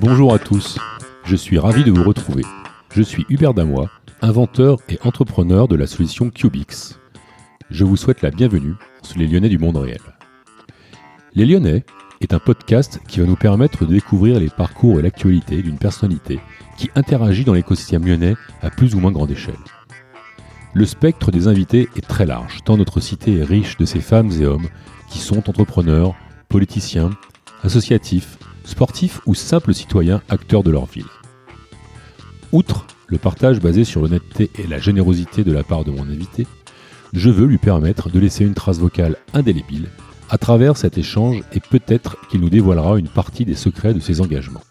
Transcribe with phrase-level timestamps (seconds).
[0.00, 0.78] Bonjour à tous,
[1.24, 2.42] je suis ravi de vous retrouver.
[2.90, 3.90] Je suis Hubert Damois,
[4.22, 6.98] inventeur et entrepreneur de la solution Cubix.
[7.70, 10.00] Je vous souhaite la bienvenue sur les Lyonnais du monde réel.
[11.34, 11.84] Les Lyonnais
[12.20, 16.40] est un podcast qui va nous permettre de découvrir les parcours et l'actualité d'une personnalité
[16.76, 19.54] qui interagit dans l'écosystème lyonnais à plus ou moins grande échelle.
[20.72, 24.30] Le spectre des invités est très large, tant notre cité est riche de ces femmes
[24.32, 24.68] et hommes
[25.08, 26.14] qui sont entrepreneurs,
[26.48, 27.10] politiciens,
[27.64, 31.04] associatifs, sportifs ou simples citoyens acteurs de leur ville.
[32.52, 36.46] Outre le partage basé sur l'honnêteté et la générosité de la part de mon invité,
[37.12, 39.88] je veux lui permettre de laisser une trace vocale indélébile
[40.30, 44.20] à travers cet échange et peut-être qu'il nous dévoilera une partie des secrets de ses
[44.20, 44.62] engagements.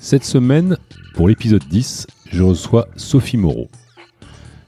[0.00, 0.76] Cette semaine,
[1.14, 3.68] pour l'épisode 10, je reçois Sophie Moreau.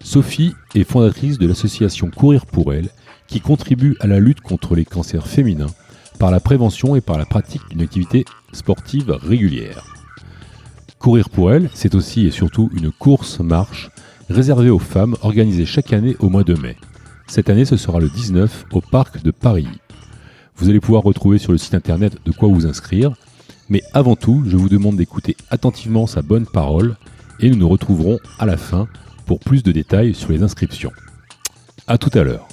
[0.03, 2.89] Sophie est fondatrice de l'association Courir pour elle,
[3.27, 5.75] qui contribue à la lutte contre les cancers féminins
[6.17, 9.85] par la prévention et par la pratique d'une activité sportive régulière.
[10.99, 13.91] Courir pour elle, c'est aussi et surtout une course-marche
[14.29, 16.77] réservée aux femmes organisée chaque année au mois de mai.
[17.27, 19.69] Cette année, ce sera le 19 au parc de Paris.
[20.57, 23.13] Vous allez pouvoir retrouver sur le site internet de quoi vous inscrire.
[23.69, 26.97] Mais avant tout, je vous demande d'écouter attentivement sa bonne parole
[27.41, 28.89] et nous nous retrouverons à la fin
[29.27, 30.93] pour plus de détails sur les inscriptions.
[31.89, 32.49] A tout à l'heure.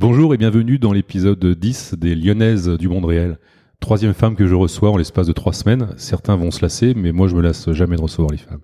[0.00, 3.36] Bonjour et bienvenue dans l'épisode 10 des Lyonnaises du monde réel.
[3.80, 5.88] Troisième femme que je reçois en l'espace de trois semaines.
[5.96, 8.60] Certains vont se lasser, mais moi je me lasse jamais de recevoir les femmes.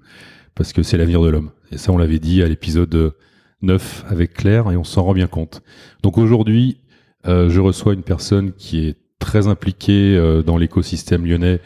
[0.55, 1.51] Parce que c'est l'avenir de l'homme.
[1.73, 3.15] Et ça on l'avait dit à l'épisode
[3.63, 5.65] 9 avec Claire et on s'en rend bien compte.
[6.05, 6.79] Donc aujourd'hui,
[7.27, 11.61] euh, je reçois une personne qui est très impliquée euh, dans l'écosystème lyonnais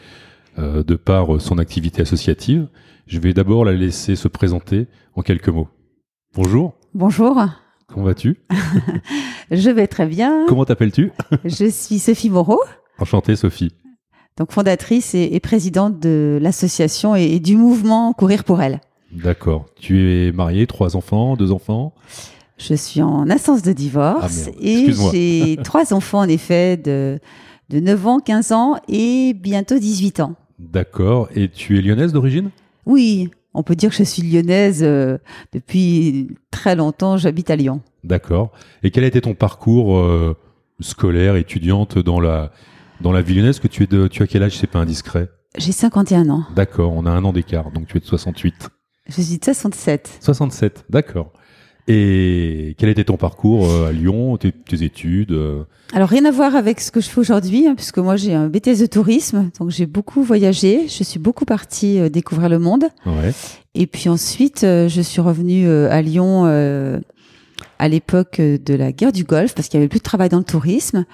[0.57, 2.67] euh, de par son activité associative.
[3.05, 5.69] Je vais d'abord la laisser se présenter en quelques mots.
[6.33, 6.73] Bonjour.
[6.95, 7.39] Bonjour.
[7.85, 8.39] Comment vas-tu?
[9.51, 10.45] Je vais très bien.
[10.47, 11.11] Comment t'appelles-tu
[11.45, 12.61] Je suis Sophie Moreau.
[12.99, 13.71] Enchantée Sophie.
[14.37, 18.79] Donc fondatrice et, présidente de l'association et, du mouvement Courir pour elle.
[19.11, 19.65] D'accord.
[19.79, 21.93] Tu es mariée, trois enfants, deux enfants?
[22.57, 27.19] Je suis en instance de divorce ah, et j'ai trois enfants en effet de,
[27.69, 30.35] de 9 ans, 15 ans et bientôt 18 ans.
[30.59, 31.29] D'accord.
[31.35, 32.51] Et tu es lyonnaise d'origine?
[32.85, 35.17] Oui, on peut dire que je suis lyonnaise euh,
[35.53, 37.17] depuis très longtemps.
[37.17, 37.81] J'habite à Lyon.
[38.03, 38.51] D'accord.
[38.83, 40.37] Et quel a été ton parcours euh,
[40.79, 42.51] scolaire, étudiante dans la,
[43.01, 43.59] dans la ville lyonnaise?
[43.59, 45.29] Que tu es de, Tu as quel âge C'est pas indiscret?
[45.57, 46.45] J'ai 51 ans.
[46.55, 48.69] D'accord, on a un an d'écart, donc tu es de 68.
[49.07, 50.19] Je suis de 67.
[50.21, 51.33] 67, d'accord.
[51.91, 56.55] Et quel était ton parcours euh, à Lyon, tes, études euh Alors rien à voir
[56.55, 59.71] avec ce que je fais aujourd'hui, hein, puisque moi j'ai un BTS de tourisme, donc
[59.71, 62.85] j'ai beaucoup voyagé, je suis beaucoup partie euh, découvrir le monde.
[63.07, 63.33] Ouais.
[63.73, 66.45] Et puis ensuite, je suis revenue à Lyon
[67.77, 70.39] à l'époque de la guerre du Golfe, parce qu'il y avait plus de travail dans
[70.39, 71.05] le tourisme.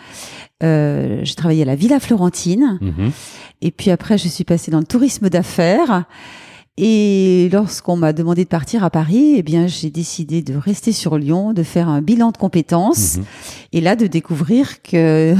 [0.62, 2.80] j'ai travaillé à la Villa Florentine.
[2.82, 3.12] Mhm.
[3.62, 6.06] Et puis après, je suis passée dans le tourisme d'affaires.
[6.78, 11.18] Et lorsqu'on m'a demandé de partir à Paris, eh bien, j'ai décidé de rester sur
[11.18, 13.24] Lyon, de faire un bilan de compétences, mhm.
[13.72, 15.36] et là de découvrir que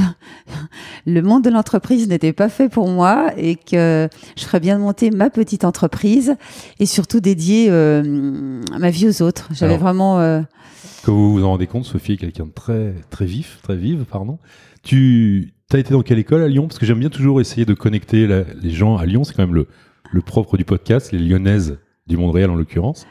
[1.06, 4.08] le monde de l'entreprise n'était pas fait pour moi et que
[4.38, 6.36] je ferais bien de monter ma petite entreprise
[6.80, 9.50] et surtout dédier euh, ma vie aux autres.
[9.52, 10.18] J'avais vraiment.
[10.20, 10.40] Euh...
[11.04, 14.06] Que vous vous en rendez compte, Sophie est quelqu'un de très très vif, très vive,
[14.10, 14.38] pardon.
[14.82, 16.66] Tu as été dans quelle école à Lyon?
[16.66, 19.22] Parce que j'aime bien toujours essayer de connecter les gens à Lyon.
[19.22, 19.68] C'est quand même le
[20.12, 23.06] le propre du podcast, les lyonnaises du monde réel en l'occurrence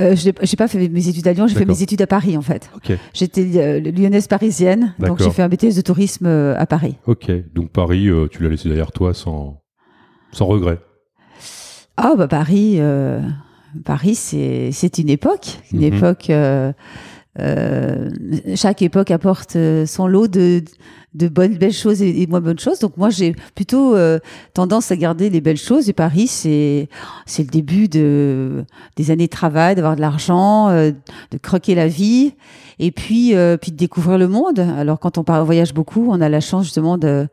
[0.00, 2.42] euh, j'ai pas fait mes études à Lyon, j'ai fait mes études à Paris en
[2.42, 2.70] fait.
[3.12, 6.96] J'étais euh, lyonnaise parisienne, donc j'ai fait un BTS de tourisme euh, à Paris.
[7.06, 9.60] Ok, donc Paris, tu l'as laissé derrière toi sans,
[10.30, 10.78] sans regret.
[11.96, 12.80] Ah bah Paris,
[13.84, 15.94] Paris c'est une époque, une mhm.
[15.94, 16.30] époque.
[18.54, 19.56] chaque époque apporte
[19.86, 20.62] son lot de
[21.14, 22.78] de bonnes belles choses et, moins bonnes choses.
[22.80, 24.18] Donc moi j'ai plutôt euh,
[24.54, 25.88] tendance à garder les belles choses.
[25.88, 26.88] Et Paris c'est
[27.26, 28.64] c'est le début de
[28.96, 30.92] des années de travail, d'avoir de l'argent, euh,
[31.30, 32.34] de croquer la vie
[32.78, 34.58] et puis euh, puis de découvrir le monde.
[34.58, 37.30] Alors quand on, part, voyage beaucoup, on a la chance justement d'être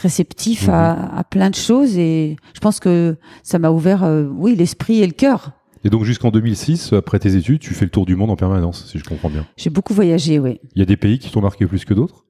[0.00, 1.18] réceptif à, mhm.
[1.18, 5.12] à, plein de choses et je pense que ça m'a ouvert oui l'esprit et le
[5.12, 5.52] cœur.
[5.84, 8.86] Et donc jusqu'en 2006, après tes études, tu fais le tour du monde en permanence,
[8.90, 9.46] si je comprends bien.
[9.56, 10.60] J'ai beaucoup voyagé, oui.
[10.74, 12.24] Il y a des pays qui t'ont marqué plus que d'autres?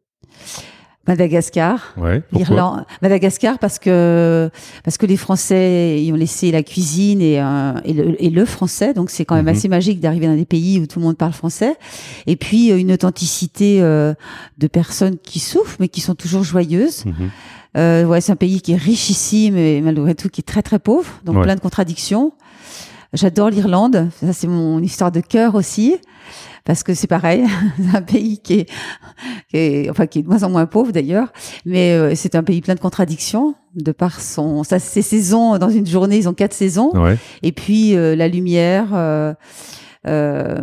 [1.09, 2.23] Madagascar, ouais,
[3.01, 4.51] Madagascar parce que
[4.85, 9.09] parce que les Français y ont laissé la cuisine et, euh, et, le, français, donc
[9.09, 9.53] c'est quand même mhm.
[9.53, 11.77] assez magique d'arriver dans des pays où tout le monde parle français.
[12.27, 14.13] Et puis euh, une authenticité euh,
[14.59, 17.07] de personnes qui souffrent mais qui sont toujours joyeuses.
[17.07, 18.07] Mhm.
[18.07, 21.11] ouais, c'est un pays qui est richissime mais malgré tout qui est très très pauvre,
[21.25, 22.35] donc plein de contradictions.
[23.13, 24.09] J'adore l'Irlande.
[24.21, 25.97] Ça, c'est mon histoire de cœur aussi.
[26.65, 27.45] Parce que c'est pareil,
[27.81, 28.71] c'est un pays qui est,
[29.49, 31.33] qui est, enfin, qui est de moins en moins pauvre d'ailleurs,
[31.65, 35.71] mais euh, c'est un pays plein de contradictions de par son, ça, ses saisons dans
[35.71, 37.17] une journée, ils ont quatre saisons, Ouais.
[37.43, 39.33] et puis euh, la lumière, euh,
[40.07, 40.59] euh,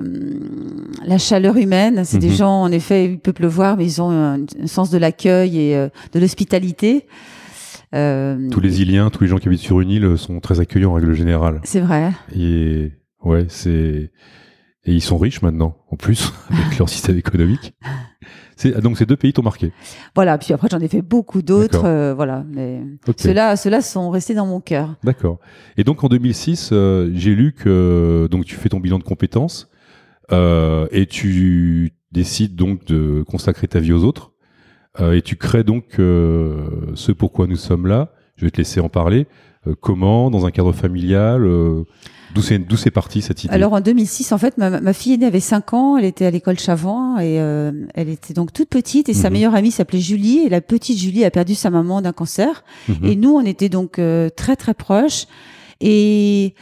[1.06, 2.04] la chaleur humaine.
[2.06, 2.36] C'est des Mhm.
[2.36, 5.76] gens, en effet, il peut pleuvoir, mais ils ont un, un sens de l'accueil et
[5.76, 7.08] euh, de l'hospitalité.
[7.94, 10.92] Euh, Tous les Iliens, tous les gens qui habitent sur une île sont très accueillants
[10.92, 11.62] en règle générale.
[11.64, 12.12] c'est vrai.
[12.36, 12.92] Et
[13.24, 14.12] ouais, c'est
[14.88, 17.74] et ils sont riches maintenant, en plus, avec leur système économique.
[18.56, 19.72] C'est ah, donc ces deux pays t'ont marqué.
[20.14, 20.38] Voilà.
[20.38, 21.86] Puis après, j'en ai fait beaucoup d'autres.
[21.86, 22.46] Euh, voilà.
[22.48, 23.16] Mais Ok.
[23.20, 24.96] ceux-là, sont restés dans mon cœur.
[25.04, 25.40] D'accord.
[25.78, 29.70] Et donc en 2006, euh, j'ai lu que donc tu fais ton bilan de compétences
[30.32, 34.34] euh, et tu décides donc de consacrer ta vie aux autres
[35.00, 38.10] et tu crées donc euh, ce pourquoi nous sommes là.
[38.38, 39.28] Je vais te laisser en parler.
[39.68, 41.84] Euh, comment, dans un cadre familial, euh,
[42.34, 43.54] d'où c'est d'où c'est parti cette idée?
[43.54, 46.32] Alors en 2006, en fait, ma, ma fille aînée avait 5 ans, elle était à
[46.32, 49.34] l'école Chavant et euh, elle était donc toute petite et sa Mhm.
[49.34, 52.96] meilleure amie s'appelait Julie et la petite Julie a perdu sa maman d'un cancer Mhm.
[53.06, 55.26] et nous on était donc euh, très très proches
[55.82, 56.54] et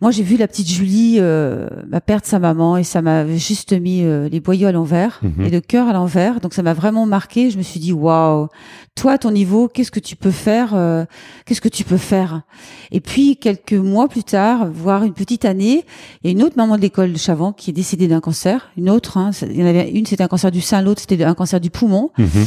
[0.00, 3.72] moi j'ai vu la petite Julie euh, bah, perdre sa maman et ça m'a juste
[3.72, 5.46] mis euh, les boyaux à l'envers Mhm.
[5.46, 6.40] et le cœur à l'envers.
[6.40, 7.50] Donc ça m'a vraiment marqué.
[7.50, 8.48] Je me suis dit waouh
[8.94, 11.04] toi à ton niveau qu'est-ce que tu peux faire euh,
[11.46, 12.42] qu'est-ce que tu peux faire?
[12.90, 15.84] Et puis quelques mois plus tard voire une petite année
[16.22, 18.70] il y a une autre maman de l'école de Chavant qui est décédée d'un cancer.
[18.76, 21.22] Une autre hein, il y en avait une c'était un cancer du sein l'autre c'était
[21.24, 22.10] un cancer du poumon.
[22.18, 22.46] Mhm.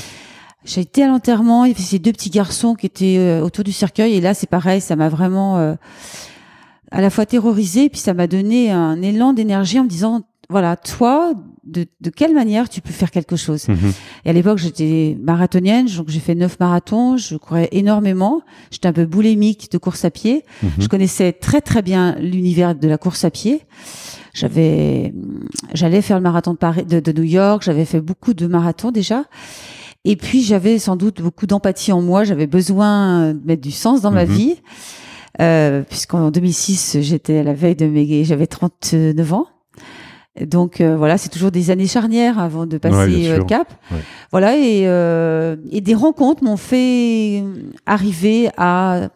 [0.65, 3.63] J'ai été à l'enterrement, il y avait ces deux petits garçons qui étaient euh, autour
[3.63, 5.75] du cercueil, et là c'est pareil, ça m'a vraiment euh,
[6.91, 10.75] à la fois terrorisée, puis ça m'a donné un élan d'énergie en me disant, voilà,
[10.75, 13.69] toi, de, de quelle manière tu peux faire quelque chose?
[13.69, 13.93] Mhm.
[14.25, 18.93] Et à l'époque, j'étais marathonienne, donc j'ai fait neuf marathons, je courais énormément, j'étais un
[18.93, 20.69] peu boulémique de course à pied, Mhm.
[20.79, 23.61] je connaissais très très bien l'univers de la course à pied.
[24.33, 25.13] J'avais,
[25.73, 27.63] j'allais faire le marathon de Paris, de, de New York.
[27.63, 29.25] J'avais fait beaucoup de marathons déjà.
[30.06, 32.24] Et puis j'avais sans doute beaucoup d'empathie en moi.
[32.24, 34.31] J'avais besoin de mettre du sens dans ma Mhm.
[34.33, 34.56] vie,
[35.42, 39.45] euh, puisqu'en 2006 j'étais à la veille de mes, j'avais 39 ans.
[40.39, 42.95] Donc euh, voilà, c'est toujours des années charnières avant de passer
[43.27, 43.71] Ouais, euh, cap.
[43.92, 43.98] Ouais.
[44.31, 47.44] Voilà et, euh, et des rencontres m'ont fait
[47.86, 49.09] arriver à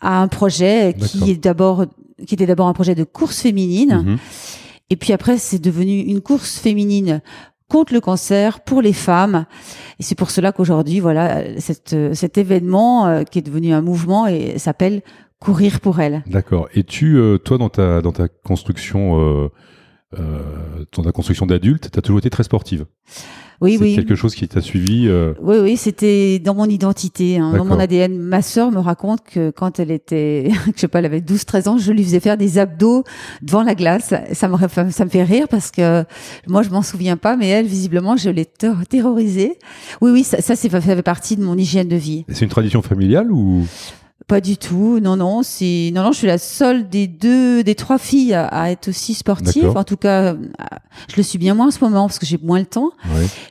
[0.00, 1.84] à un projet qui est d'abord
[2.26, 4.16] qui était d'abord un projet de course féminine Mhm.
[4.90, 7.20] et puis après c'est devenu une course féminine
[7.68, 9.46] contre le cancer pour les femmes
[9.98, 14.58] et c'est pour cela qu'aujourd'hui voilà cet événement euh, qui est devenu un mouvement et
[14.58, 15.02] s'appelle
[15.40, 16.22] courir pour elle.
[16.26, 16.68] D'accord.
[16.74, 19.48] Et tu, euh, toi, dans ta dans ta construction, euh,
[20.18, 22.86] euh, dans ta construction d'adulte, tu as toujours été très sportive?
[23.60, 23.94] Oui c'est oui.
[23.96, 25.08] quelque chose qui t'a suivi.
[25.08, 27.78] euh, Oui, oui, c'était dans mon identité, hein, dans mon.
[27.78, 28.16] ADN.
[28.16, 31.78] Ma sœur me raconte que quand elle était, je sais pas, elle avait 12-13 ans,
[31.78, 33.02] je lui faisais faire des abdos
[33.42, 34.14] devant la glace.
[34.32, 34.56] Ça me,
[34.90, 36.04] ça me fait rire parce que
[36.46, 39.58] moi, je m'en souviens pas, mais elle, visiblement, je l'ai ter- terrorisée.
[40.00, 42.24] Oui, oui, ça, ça, ça fait partie de mon hygiène de vie.
[42.28, 43.64] C'est une tradition familiale ou
[44.28, 45.00] Pas du tout.
[45.00, 46.12] Non, non, c'est non, non.
[46.12, 49.74] Je suis la seule des deux, des trois filles à, à être aussi sportive.
[49.74, 50.36] En tout cas,
[51.08, 52.90] je le suis bien moins en ce moment parce que j'ai moins le temps.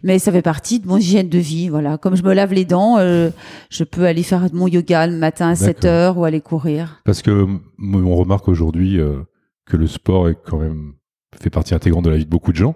[0.04, 1.70] Mais ça fait partie de mon hygiène de vie.
[1.70, 3.32] Voilà, comme je me lave les dents, euh,
[3.72, 5.90] je peux aller faire mon yoga le matin à 7 D'accord.
[5.90, 7.02] heures ou aller courir.
[7.06, 7.48] Parce que
[7.80, 9.24] on remarque aujourd'hui euh,
[9.66, 10.94] que le sport est quand même
[11.42, 12.76] fait partie intégrante de la vie de beaucoup de gens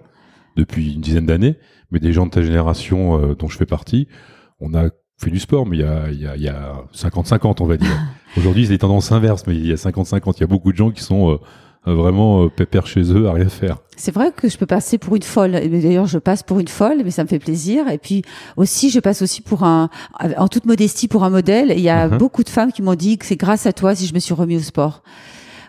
[0.56, 1.56] depuis une dizaine d'années.
[1.92, 4.08] Mais des gens de ta génération euh, dont je fais partie,
[4.60, 4.88] on a
[5.24, 7.66] fait du sport, mais il y a, il y a, il y a 50-50, on
[7.66, 7.90] va dire.
[8.36, 10.34] Aujourd'hui, c'est des tendances inverses, mais il y a 50-50.
[10.36, 11.38] Il y a beaucoup de gens qui sont euh,
[11.88, 13.76] euh, vraiment euh, pépères chez eux à rien faire.
[13.96, 15.52] C'est vrai que je peux passer pour une folle.
[15.52, 17.88] D'ailleurs, je passe pour une folle, mais ça me fait plaisir.
[17.88, 18.22] Et puis
[18.56, 19.90] aussi, je passe aussi pour un,
[20.38, 21.72] en toute modestie, pour un modèle.
[21.76, 22.18] Il y a Mhm.
[22.18, 24.34] beaucoup de femmes qui m'ont dit que c'est grâce à toi si je me suis
[24.34, 25.02] remis au sport.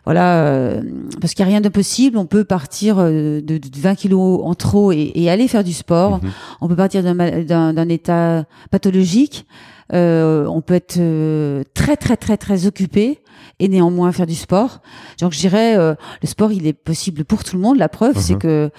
[0.05, 0.81] Voilà, euh,
[1.21, 2.17] parce qu'il n'y a rien d'impossible.
[2.17, 5.73] On peut partir euh, de, de 20 kilos en trop et, et aller faire du
[5.73, 6.21] sport.
[6.21, 6.31] Mhm.
[6.61, 9.45] On peut partir d'un état pathologique.
[9.91, 13.19] Euh, on peut être euh, très très très très occupé
[13.59, 14.81] et néanmoins faire du sport.
[15.19, 17.77] Donc je dirais euh, le sport il est possible pour tout le monde.
[17.77, 18.39] La preuve c'est Mhm.
[18.39, 18.69] que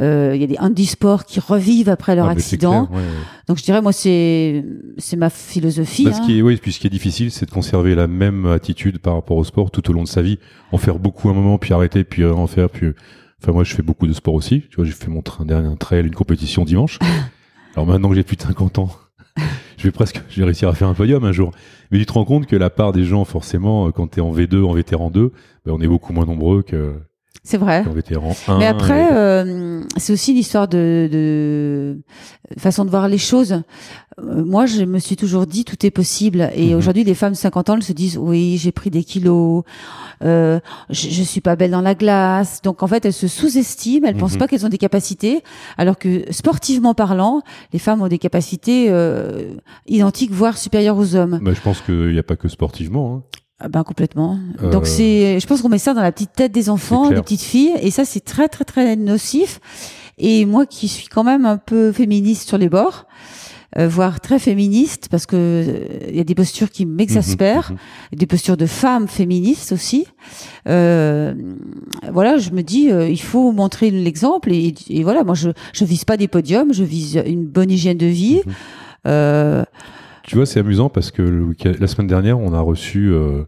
[0.00, 2.86] euh, il y a des handisports qui revivent après leur Ah, accident.
[2.86, 3.12] clair, ouais, ouais.
[3.48, 4.64] Donc je dirais moi c'est
[4.98, 6.04] c'est ma philosophie.
[6.04, 6.26] Bah, ce hein.
[6.26, 9.14] qui est, oui, puis ce qui est difficile, c'est de conserver la même attitude par
[9.14, 10.38] rapport au sport tout au long de sa vie.
[10.70, 12.88] En faire beaucoup un moment, puis arrêter, puis en faire, puis.
[13.42, 14.62] Enfin, moi, je fais beaucoup de sport aussi.
[14.70, 17.00] Tu vois, j'ai fait mon train dernier trail, une compétition dimanche.
[17.74, 18.90] Alors maintenant que j'ai plus de 50 ans,
[19.82, 21.50] je vais presque, je vais réussir à faire un podium un jour.
[21.90, 24.32] Mais tu te rends compte que la part des gens, forcément, euh, quand t'es en
[24.32, 25.32] V2, en vétéran 2,
[25.66, 26.94] ben, on est beaucoup moins nombreux que.
[27.44, 27.84] C'est vrai.
[27.88, 28.58] En vétéran 1.
[28.58, 31.98] Mais après, et- euh, c'est aussi l'histoire de, de
[32.58, 33.62] façon de voir les choses.
[34.20, 36.50] Euh, moi, je me suis toujours dit tout est possible.
[36.54, 36.76] Et Mhm.
[36.78, 39.64] aujourd'hui, les femmes de 50 ans elles se disent oui, j'ai pris des kilos,
[40.22, 40.60] euh,
[40.90, 42.62] je, je suis pas belle dans la glace.
[42.62, 44.06] Donc en fait, elles se sous-estiment.
[44.06, 44.38] Elles pensent Mhm.
[44.38, 45.42] pas qu'elles ont des capacités,
[45.78, 49.54] alors que sportivement parlant, les femmes ont des capacités euh,
[49.88, 51.40] identiques, voire supérieures aux hommes.
[51.42, 53.16] Bah, je pense qu'il n'y a pas que sportivement.
[53.16, 53.22] hein.
[53.68, 54.38] Ben complètement.
[54.62, 57.22] Euh, Donc c'est, je pense qu'on met ça dans la petite tête des enfants, des
[57.22, 59.60] petites filles, et ça c'est très très très nocif.
[60.18, 63.06] Et moi qui suis quand même un peu féministe sur les bords,
[63.78, 67.78] euh, voire très féministe, parce que euh, il y a des postures qui m'exaspèrent, Mhm,
[68.12, 68.18] mhm.
[68.18, 70.04] des postures de femmes féministes aussi.
[70.68, 71.32] Euh,
[72.12, 75.84] voilà, je me dis, euh, il faut montrer l'exemple, et, et voilà, moi je je
[75.86, 78.42] vise pas des podiums, je vise une bonne hygiène de vie.
[78.46, 79.64] Mhm.
[80.24, 83.44] Tu vois, c'est amusant parce que le la semaine dernière, on a reçu, euh,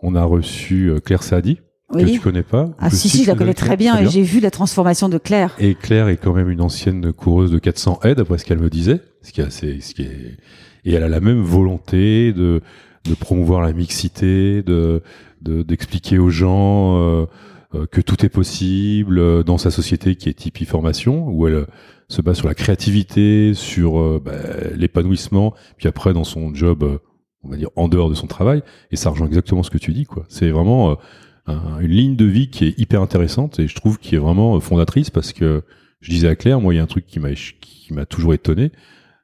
[0.00, 1.60] on a reçu euh, Claire Saadi,
[1.92, 2.68] que tu connais pas.
[2.78, 5.54] Ah si si, je la connais, très bien, et j'ai vu la transformation de Claire.
[5.58, 8.68] Et Claire est quand même une ancienne coureuse de 400 aides, après ce qu'elle me
[8.70, 9.00] disait.
[9.22, 10.36] Ce qui est assez, ce qui est,
[10.84, 12.60] et elle a la même volonté de,
[13.04, 15.02] de promouvoir la mixité, de,
[15.42, 17.26] de- d'expliquer aux gens euh,
[17.90, 21.66] que tout est possible euh, dans sa société qui est Tipeee Formation, où elle euh,
[22.08, 24.32] se base sur la créativité, sur euh, bah,
[24.76, 26.98] l'épanouissement, puis après dans son job, euh,
[27.42, 28.62] on va dire en dehors de son travail.
[28.90, 30.24] Et ça rejoint exactement ce que tu dis, quoi.
[30.28, 30.94] C'est vraiment euh,
[31.46, 34.56] un- une ligne de vie qui est hyper intéressante et je trouve qui est vraiment
[34.56, 35.62] euh, fondatrice parce que
[36.00, 38.34] je disais à Claire, moi, il y a un truc qui m'a qui m'a toujours
[38.34, 38.70] étonné,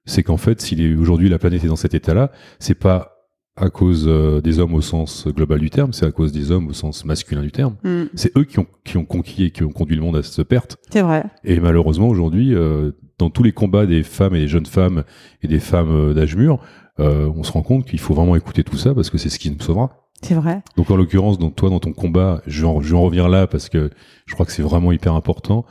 [0.04, 3.11] c'est qu'en fait, si aujourd'hui la planète est dans cet état-là, c'est pas
[3.56, 6.68] à cause euh, des hommes au sens global du terme, c'est à cause des hommes
[6.68, 7.76] au sens masculin du terme.
[7.84, 10.22] Mm, C'est eux qui ont, qui ont conquis et qui ont conduit le monde à
[10.22, 10.78] cette perte.
[10.90, 11.24] c'est vrai.
[11.44, 15.04] Et malheureusement, aujourd'hui, euh, dans tous les combats des femmes et des jeunes femmes
[15.42, 16.58] et des femmes euh, d'âge mûr,
[16.98, 19.38] euh, on se rend compte qu'il faut vraiment écouter tout ça parce que c'est ce
[19.38, 20.08] qui nous sauvera.
[20.22, 20.62] C'est vrai.
[20.76, 23.28] Donc en l'occurrence, donc toi dans ton combat, je vais, en, je vais en revenir
[23.28, 23.90] là parce que
[24.26, 25.64] je crois que c'est vraiment hyper important.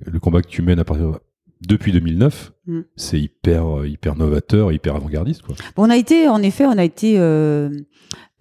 [0.00, 1.18] Le combat que tu mènes à partir
[1.60, 2.80] depuis 2009, Mm.
[2.94, 5.56] c'est hyper euh, hyper novateur, hyper avant-gardiste quoi.
[5.74, 7.70] Bon, on a été, en effet, on a été euh,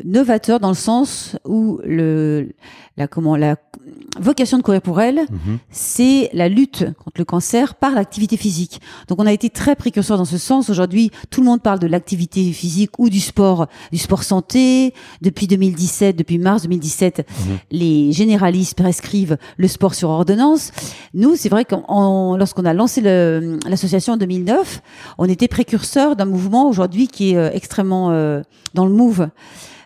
[0.03, 2.49] novateur dans le sens où le,
[2.97, 3.55] la, comment, la
[4.19, 5.21] vocation de courir pour elle,
[5.69, 8.81] c'est la lutte contre le cancer par l'activité physique.
[9.07, 10.69] Donc on a été très précurseur dans ce sens.
[10.69, 14.93] Aujourd'hui, tout le monde parle de l'activité physique ou du sport, du sport santé.
[15.21, 17.57] Depuis 2017, depuis mars 2017, Mhm.
[17.71, 20.71] les généralistes prescrivent le sport sur ordonnance.
[21.13, 21.75] Nous, c'est vrai que
[22.37, 24.81] lorsqu'on a lancé le- l'association en 2009,
[25.17, 28.41] on était précurseur d'un mouvement aujourd'hui qui est euh, extrêmement euh,
[28.73, 29.29] dans le move.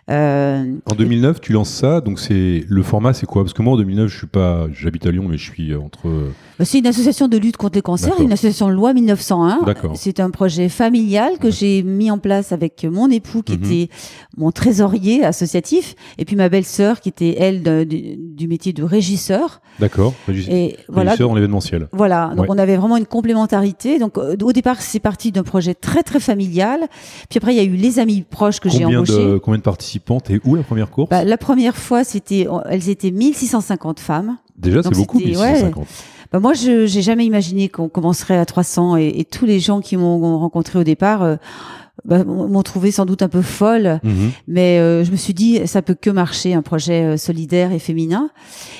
[0.08, 3.42] Euh, En 2009, tu lances ça, donc c'est le format, c'est quoi?
[3.42, 6.08] Parce que moi en 2009, je suis pas, j'habite à Lyon, mais je suis entre.
[6.58, 9.60] Bah, C'est une association de lutte contre les cancers, une association loi 1901.
[9.66, 9.92] D'accord.
[9.94, 13.64] C'est un projet familial que j'ai mis en place avec mon époux qui Mhm.
[13.64, 13.90] était
[14.38, 18.82] mon trésorier associatif et puis ma belle-sœur qui était elle de- du, du métier de
[18.82, 19.60] régisseur.
[19.80, 20.14] D'accord.
[20.26, 21.10] Régis- Et voilà.
[21.10, 21.88] régisseur dans l'événementiel.
[21.92, 22.46] Voilà, donc Ouais.
[22.50, 23.98] on avait vraiment une complémentarité.
[23.98, 26.86] Donc euh, au départ, c'est parti d'un projet très très familial.
[27.28, 29.12] Puis après, il y a eu les amis proches que j'ai embauchés.
[29.12, 31.10] de combien de participants Et où la première course?
[31.10, 34.38] Bah, la première fois, c'était, elles étaient 1650 femmes.
[34.56, 35.86] Déjà, c'est beaucoup, c'était- 1650.
[36.32, 39.80] Bah, moi, je j'ai jamais imaginé qu'on commencerait à 300 et, et tous les gens
[39.80, 41.36] qui m'ont rencontré au départ euh,
[42.04, 44.30] bah, m'ont trouvé sans doute un peu folle, Mhm.
[44.46, 47.78] mais euh, je me suis dit ça peut que marcher un projet euh, solidaire et
[47.78, 48.30] féminin.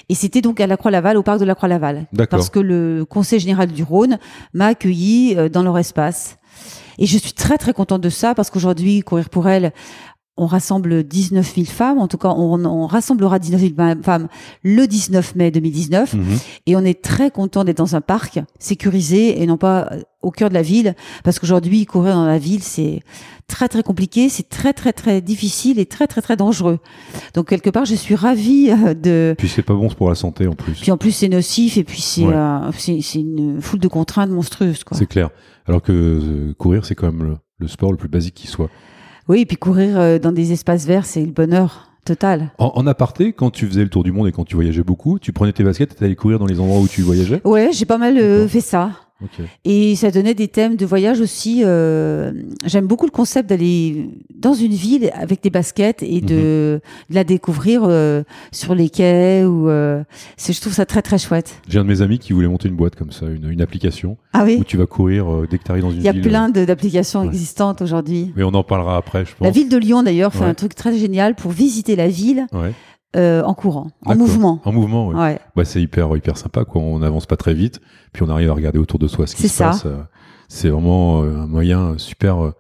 [0.09, 3.41] Et c'était donc à la Croix-Laval, au parc de la Croix-Laval, parce que le Conseil
[3.41, 4.19] général du Rhône
[4.53, 6.37] m'a accueilli euh, dans leur espace.
[6.99, 9.73] Et je suis très très contente de ça parce qu'aujourd'hui, courir pour elle.
[10.39, 14.29] On rassemble 19 000 femmes, en tout cas on, on rassemblera 19 000 femmes
[14.63, 16.15] le 19 mai 2019.
[16.15, 16.23] Mhm.
[16.67, 20.31] Et on est très content d'être dans un parc sécurisé et non pas euh, au
[20.31, 23.01] cœur de la ville, parce qu'aujourd'hui, courir dans la ville, c'est
[23.47, 26.81] très très compliqué, c'est très très très difficile et très très très dangereux.
[27.35, 29.35] Donc quelque part, je suis ravie euh, de.
[29.39, 30.81] Puis c'est pas bon pour la santé en plus.
[30.81, 32.35] Puis en plus, c'est nocif et puis c'est Ouais.
[32.35, 32.71] euh,
[33.15, 34.83] une foule de contraintes monstrueuses.
[34.85, 34.99] Quoi.
[34.99, 35.31] C'est clair.
[35.67, 38.69] Alors que euh, courir, c'est quand même le, le sport le plus basique qui soit.
[39.29, 42.53] Oui, et puis courir euh, dans des espaces verts, c'est le bonheur total.
[42.59, 45.19] En, en aparté, quand tu faisais le tour du monde et quand tu voyageais beaucoup,
[45.19, 47.41] tu prenais tes baskets et t'allais courir dans les endroits où tu voyageais?
[47.45, 48.91] Ouais, j'ai pas mal euh, fait ça.
[49.65, 51.63] Et ça donnait des thèmes de voyage aussi.
[51.65, 52.33] euh,
[52.67, 57.25] J'aime beaucoup le concept d'aller dans une ville avec des baskets et de, de la
[57.25, 59.45] découvrir euh, sur les quais.
[59.45, 60.03] Ou euh,
[60.39, 61.61] je trouve ça très très chouette.
[61.69, 64.17] J'ai un de mes amis qui voulait monter une boîte comme ça, une, une application
[64.33, 66.13] Ah oui, où tu vas courir dès que tu arrives dans une il y a
[66.13, 66.23] ville.
[66.23, 67.27] plein d'applications Ouais.
[67.29, 68.33] existantes aujourd'hui.
[68.37, 69.45] Mais on en parlera après, je pense.
[69.47, 70.51] La ville de Lyon d'ailleurs fait Ouais.
[70.51, 72.73] un truc très génial pour visiter la ville Ouais.
[73.15, 74.61] Euh, en courant, en mouvement.
[74.65, 75.15] En mouvement, ouais.
[75.15, 75.39] Ouais.
[75.55, 76.81] Bah, c'est hyper, hyper sympa, quoi.
[76.83, 77.81] On n'avance pas très vite,
[78.13, 79.69] puis on arrive à regarder autour de soi ce qui se ça.
[79.69, 79.87] passe.
[79.87, 80.03] euh,
[80.49, 82.45] C'est vraiment euh, un moyen super.
[82.45, 82.53] euh,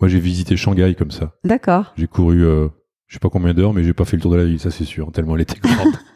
[0.00, 1.32] Moi, j'ai visité Shanghai comme ça.
[1.44, 1.92] D'accord.
[1.96, 2.68] J'ai couru, euh,
[3.06, 4.70] je sais pas combien d'heures, mais j'ai pas fait le tour de la ville, ça
[4.70, 5.94] c'est sûr, tellement elle était grande.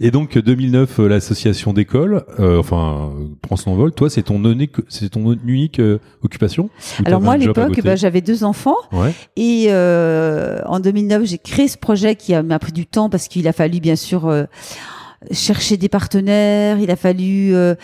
[0.00, 3.92] Et donc 2009, euh, l'association d'école, euh, enfin, euh, prend son envol.
[3.92, 6.70] Toi, c'est ton unique, c'est ton unique euh, occupation
[7.04, 8.76] Alors moi, à l'époque, bah, j'avais deux enfants.
[8.92, 9.12] ouais.
[9.36, 13.48] Et euh, en 2009, j'ai créé ce projet qui m'a pris du temps parce qu'il
[13.48, 14.44] a fallu bien sûr euh,
[15.32, 17.74] chercher des partenaires, il a fallu euh,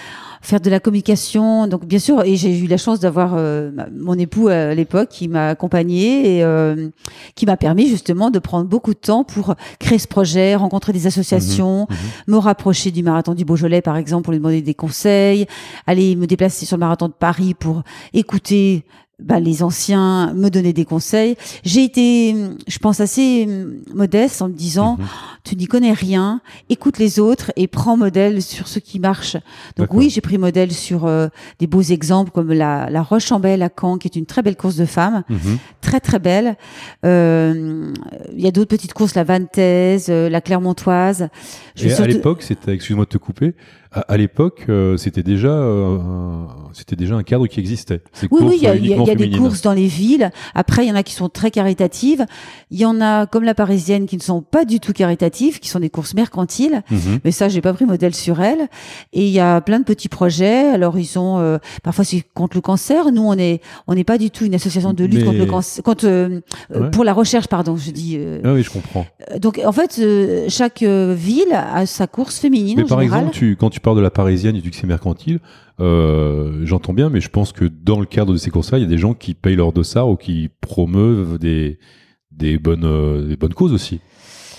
[0.41, 1.67] faire de la communication.
[1.67, 5.27] Donc bien sûr, et j'ai eu la chance d'avoir euh, mon époux à l'époque qui
[5.29, 6.89] m'a accompagné et euh,
[7.35, 11.07] qui m'a permis justement de prendre beaucoup de temps pour créer ce projet, rencontrer des
[11.07, 12.35] associations, mhm.
[12.35, 15.47] me rapprocher du marathon du Beaujolais par exemple pour lui demander des conseils,
[15.87, 18.85] aller me déplacer sur le marathon de Paris pour écouter
[19.23, 21.37] bah, les anciens, me donner des conseils.
[21.65, 22.35] J'ai été,
[22.67, 23.49] je pense, assez
[23.95, 25.07] modeste en me disant, Mhm.
[25.45, 29.37] tu n'y connais rien, écoute les autres et prends modèle sur ce qui marche.
[29.77, 31.29] Donc oui, j'ai pris modèle sur euh,
[31.61, 34.77] des beaux exemples comme la, la Roche-en-Belle à Caen, qui est une très belle course
[34.77, 35.59] de femmes, Mhm.
[35.85, 36.57] Très très belle.
[37.05, 37.93] Euh,
[38.37, 41.29] Il y a d'autres petites courses, la Vantaise, euh, la Clermontoise.
[41.77, 43.55] Je Et à l'époque, c'était, excuse-moi de te couper,
[43.93, 48.01] à, à l'époque, euh, c'était déjà, euh, un- c'était déjà un cadre qui existait.
[48.13, 49.63] Ces Oui, oui, il y a, il y a- uniquement il y a des courses
[49.63, 50.31] dans les villes.
[50.55, 52.27] Après, il y en a qui sont très caritatives.
[52.73, 55.69] Il y en a, comme la parisienne, qui ne sont pas du tout caritatives, qui
[55.69, 56.83] sont des courses mercantiles.
[56.91, 57.21] Mhm.
[57.25, 58.69] Mais ça, j'ai pas pris modèle sur elles.
[59.13, 60.67] Et il y a plein de petits projets.
[60.71, 63.13] Alors, ils ont, parfois, c'est contre le cancer.
[63.13, 65.47] Nous, on est, on n'est pas du tout une association de lutte Mais- contre le
[65.47, 66.41] cancer, contre, euh,
[66.75, 66.91] euh, Ouais.
[66.91, 68.17] pour la recherche, pardon, je dis.
[68.19, 69.07] euh, Ah oui, je comprends.
[69.41, 73.21] donc, en fait, euh, chaque ville a sa course féminine Mais en par général.
[73.21, 75.41] exemple, tu, quand tu parles de la parisienne et du que c'est mercantile,
[76.65, 78.89] j'entends bien, mais je pense que dans le cadre de ces courses-là, il y a
[78.89, 81.79] des gens qui payent leur dossard ou qui promeuvent des,
[82.33, 84.01] des, bonnes, des bonnes causes aussi.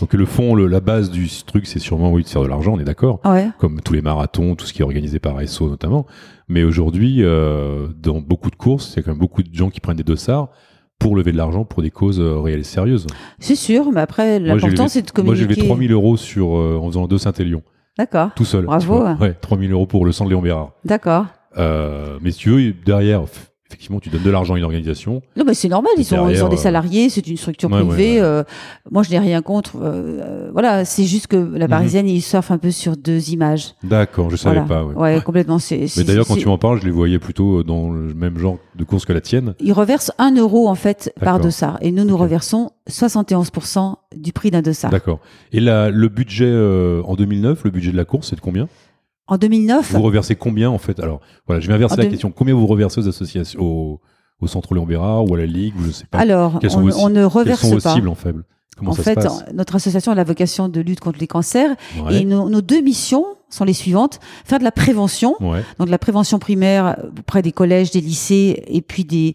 [0.01, 2.73] Donc le fond, le- la base du truc, c'est sûrement oui de faire de l'argent,
[2.73, 3.21] on est d'accord.
[3.23, 3.47] Ouais.
[3.59, 6.05] Comme tous les marathons, tout ce qui est organisé par SO notamment.
[6.49, 9.69] Mais aujourd'hui, euh, dans beaucoup de courses, il y a quand même beaucoup de gens
[9.69, 10.49] qui prennent des dossards
[10.99, 13.05] pour lever de l'argent pour des causes euh, réelles et sérieuses.
[13.39, 15.61] C'est sûr, mais après, l'important, c'est de Moi, j'ai communiquer.
[15.61, 17.61] levé 3000 euros sur, euh, en faisant deux Saint-Élion,
[17.97, 18.65] D'accord, tout seul.
[18.65, 19.05] Bravo.
[19.19, 20.71] Ouais, 3000 euros pour le centre Léon Bérard.
[20.83, 21.25] d'accord.
[21.57, 23.23] Euh, mais si tu veux, derrière,
[23.75, 25.21] effectivement, tu donnes de l'argent à une organisation.
[25.35, 27.69] Non, mais c'est normal, ils, ont, ils Derrière, ont des euh, salariés, c'est une structure
[27.69, 28.15] ouais, privée.
[28.21, 28.21] ouais.
[28.25, 28.43] euh,
[28.89, 29.73] moi, je n'ai rien contre.
[29.81, 31.57] euh, voilà, c'est juste que Mhm.
[31.57, 33.73] la parisienne, ils surfent un peu sur deux images.
[33.83, 34.83] D'accord, je savais Voilà.
[34.93, 34.99] pas.
[34.99, 35.21] Ouais.
[35.25, 35.59] Complètement.
[35.59, 38.57] C'est, Mais d'ailleurs, quand tu m'en parles, je les voyais plutôt dans le même genre
[38.75, 39.53] de course que la tienne.
[39.59, 41.77] Ils reversent un euro, en fait, par dossard.
[41.81, 42.21] Et nous, nous Ok.
[42.21, 44.91] reversons 71% du prix d'un dossard.
[44.91, 45.19] D'accord.
[45.51, 48.67] Et la, le budget euh, en 2009, le budget de la course, c'est de combien?
[49.27, 50.99] En 2009, Vous reversez combien en fait?
[50.99, 52.31] Alors, voilà, je vais inverser la deux- question.
[52.31, 54.01] Combien vous reversez aux associations, au,
[54.39, 56.81] au Centre Léon Bérard ou à la Ligue ou je sais pas alors, Quelles sont
[56.83, 57.93] on, ne Quelles reverse sont vos pas.
[57.95, 58.45] cibles en faible?
[58.77, 61.27] Comment en ça fait, se passe notre association a la vocation de lutte contre les
[61.27, 61.75] cancers.
[62.03, 62.21] Ouais.
[62.21, 64.19] Et nos, nos deux missions sont les suivantes.
[64.43, 65.63] Faire de la prévention, Ouais.
[65.79, 69.33] donc de la prévention primaire auprès des collèges, des lycées et puis des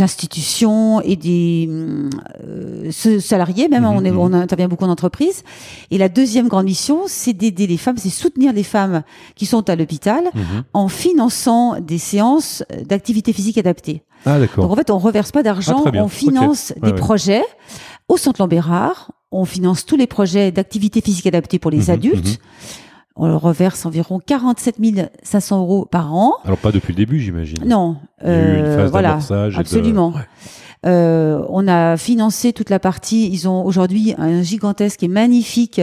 [0.00, 2.10] institutions et des hum,
[2.46, 3.82] euh, salariés même.
[3.82, 4.18] Mhm, on, est, mhm.
[4.18, 5.42] on intervient beaucoup en entreprise.
[5.90, 9.02] Et la deuxième grande mission, c'est d'aider les femmes, c'est soutenir les femmes
[9.34, 10.62] qui sont à l'hôpital Mhm.
[10.72, 14.02] en finançant des séances d'activité physique adaptée.
[14.26, 16.98] Ah Donc en fait, on reverse pas d'argent, Ah, on finance des Ouais, ouais.
[16.98, 17.42] projets
[18.08, 19.12] au Centre Lambérard.
[19.30, 22.28] On finance tous les projets d'activité physique adaptée pour les Mhm, adultes.
[22.28, 22.36] mhm.
[23.16, 24.76] On leur reverse environ 47
[25.22, 26.34] 500 euros par an.
[26.44, 27.58] Alors pas depuis le début, j'imagine.
[27.66, 30.12] Non, Il y a eu une euh, phase voilà, et de- absolument.
[30.12, 30.20] Ouais.
[30.84, 33.28] Euh, on a financé toute la partie.
[33.30, 35.80] Ils ont aujourd'hui un gigantesque et magnifique,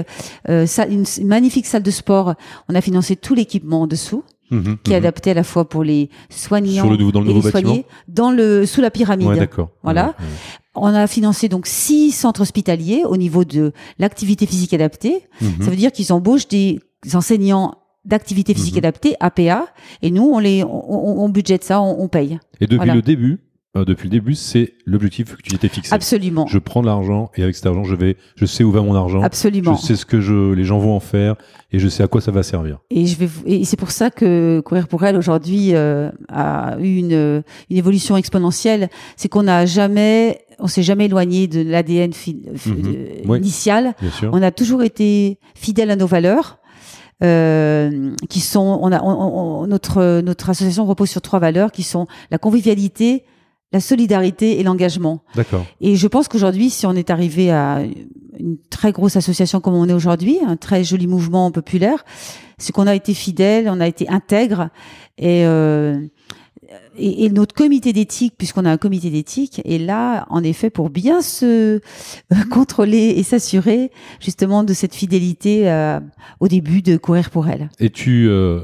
[0.49, 2.34] euh, salle- une, une magnifique salle de sport.
[2.67, 5.04] On a financé tout l'équipement en dessous, Mhm, qui est mhm.
[5.06, 7.50] adapté à la fois pour les soignants Sur le nouveau- dans le et les nouveau
[7.50, 9.28] soignés, dans le sous la pyramide.
[9.28, 9.70] Ouais, d'accord.
[9.84, 10.08] Voilà.
[10.08, 10.26] Ouais, ouais.
[10.76, 15.24] On a financé donc six centres hospitaliers au niveau de l'activité physique adaptée.
[15.42, 15.62] Mhm.
[15.62, 16.80] Ça veut dire qu'ils embauchent des
[17.14, 19.68] enseignants d'activité physique adaptée, APA,
[20.02, 22.40] et nous, on les, on, on, on budgète ça, on, on paye.
[22.62, 22.96] Et depuis Voilà.
[22.96, 23.40] le début,
[23.77, 25.93] euh, depuis le début, c'est l'objectif que tu t'étais fixé.
[25.93, 26.47] Absolument.
[26.47, 28.95] Je prends de l'argent et avec cet argent, je vais, je sais où va mon
[28.95, 29.21] argent.
[29.21, 29.75] Absolument.
[29.75, 31.36] Je sais ce que je, les gens vont en faire
[31.71, 32.79] et je sais à quoi ça va servir.
[32.89, 36.97] Et je vais, et c'est pour ça que courir pour elle aujourd'hui euh, a eu
[36.97, 38.89] une, une évolution exponentielle.
[39.17, 42.12] C'est qu'on n'a jamais, on s'est jamais éloigné de l'ADN
[43.27, 43.38] Oui.
[43.38, 43.93] initial.
[44.01, 44.32] Bien sûr.
[44.34, 46.58] On a toujours été fidèle à nos valeurs.
[47.21, 51.84] Euh, qui sont, on a, on- on- notre notre association repose sur trois valeurs qui
[51.84, 53.25] sont la convivialité,
[53.71, 55.23] la solidarité et l'engagement.
[55.36, 55.65] D'accord.
[55.82, 57.84] Et je pense qu'aujourd'hui, si on est arrivé à
[58.39, 62.03] une très grosse association comme on est aujourd'hui, un très joli mouvement populaire,
[62.58, 64.69] c'est qu'on a été fidèle, on a été intègre
[65.17, 65.99] et, euh,
[66.97, 70.89] et, et notre comité d'éthique, puisqu'on a un comité d'éthique, est là en effet pour
[70.89, 71.79] bien se
[72.51, 75.99] contrôler et s'assurer justement de cette fidélité euh,
[76.39, 77.69] au début de courir pour elle.
[77.79, 78.63] Et tu, euh,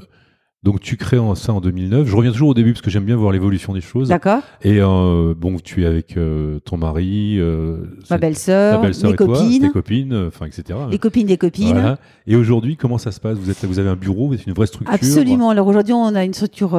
[0.66, 2.08] Donc tu crées en- ça en 2009.
[2.08, 4.10] Je reviens toujours au début parce que j'aime bien voir l'évolution des choses.
[4.10, 7.78] D'accord Et euh, bon, tu es avec euh, ton mari, euh,
[8.10, 10.64] Ma belle-sœur, belle-sœur mes et toi, copines, tes copines, enfin etc.
[10.90, 11.74] les copines des copines.
[11.74, 12.00] Voilà.
[12.26, 13.38] Et aujourd'hui, comment ça se passe?
[13.38, 14.92] Vous, êtes, vous avez un bureau, vous êtes une vraie structure?
[14.92, 15.52] Absolument.
[15.52, 16.76] Alors aujourd'hui, on a une structure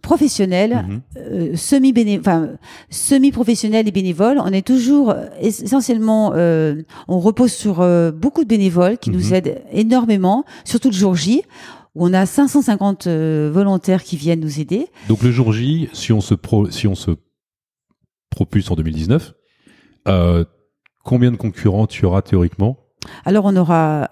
[0.00, 0.86] professionnelle,
[1.20, 1.56] Mhm.
[1.56, 2.48] semi enfin
[2.88, 4.38] semi-professionnelle et bénévole.
[4.42, 9.34] On est toujours essentiellement, on repose sur beaucoup de bénévoles qui nous Mhm.
[9.34, 11.42] aident énormément, surtout le jour J,
[11.94, 14.86] où on a 550 euh, volontaires qui viennent nous aider.
[15.08, 17.10] Donc le jour J, si on se, pro- si on se
[18.30, 19.34] propulse en 2019,
[20.08, 20.44] euh,
[21.04, 22.78] combien de concurrents tu auras théoriquement?
[23.24, 24.10] Alors on aura,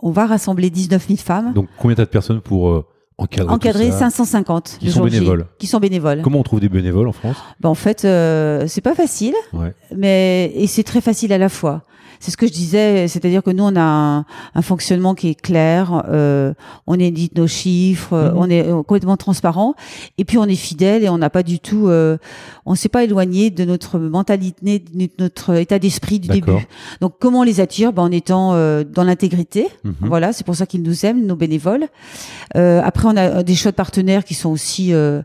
[0.00, 3.84] on va rassembler 19 000 femmes, Donc combien t'as de personnes pour euh, encadrer, encadrer
[3.86, 5.46] tout ça 550 Qui sont J, bénévoles.
[5.58, 6.22] qui sont bénévoles.
[6.22, 7.36] Comment on trouve des bénévoles en France?
[7.60, 9.74] Ben, en fait, euh, c'est pas facile, Ouais.
[9.96, 11.82] mais et c'est très facile à la fois.
[12.20, 15.40] C'est ce que je disais, c'est-à-dire que nous on a un, un fonctionnement qui est
[15.40, 16.52] clair, euh,
[16.86, 18.32] on édite nos chiffres, Mhm.
[18.36, 19.74] on est euh, complètement transparent,
[20.18, 22.16] et puis on est fidèle et on n'a pas du tout, euh,
[22.66, 26.52] on s'est pas éloigné de notre mentalité, de notre état d'esprit du début.
[27.00, 27.92] Donc comment on les attire?
[27.92, 29.68] Ben, En étant euh, dans l'intégrité.
[29.84, 29.94] Mhm.
[30.02, 31.86] Voilà, c'est pour ça qu'ils nous aiment, nos bénévoles.
[32.56, 34.92] Euh, après, on a des choix de partenaires qui sont aussi.
[34.92, 35.22] Euh,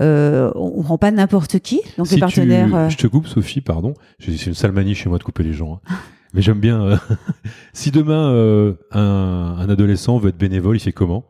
[0.00, 1.80] euh, on prend pas n'importe qui.
[1.98, 2.74] Donc Si les tu- partenaires.
[2.74, 3.94] euh, Je te coupe, Sophie, pardon.
[4.20, 5.80] C'est une sale manie chez moi de couper les gens.
[5.90, 5.94] hein.
[6.34, 6.82] Mais j'aime bien.
[6.82, 6.96] euh,
[7.72, 11.24] si demain euh, un, un adolescent veut être bénévole, il fait comment?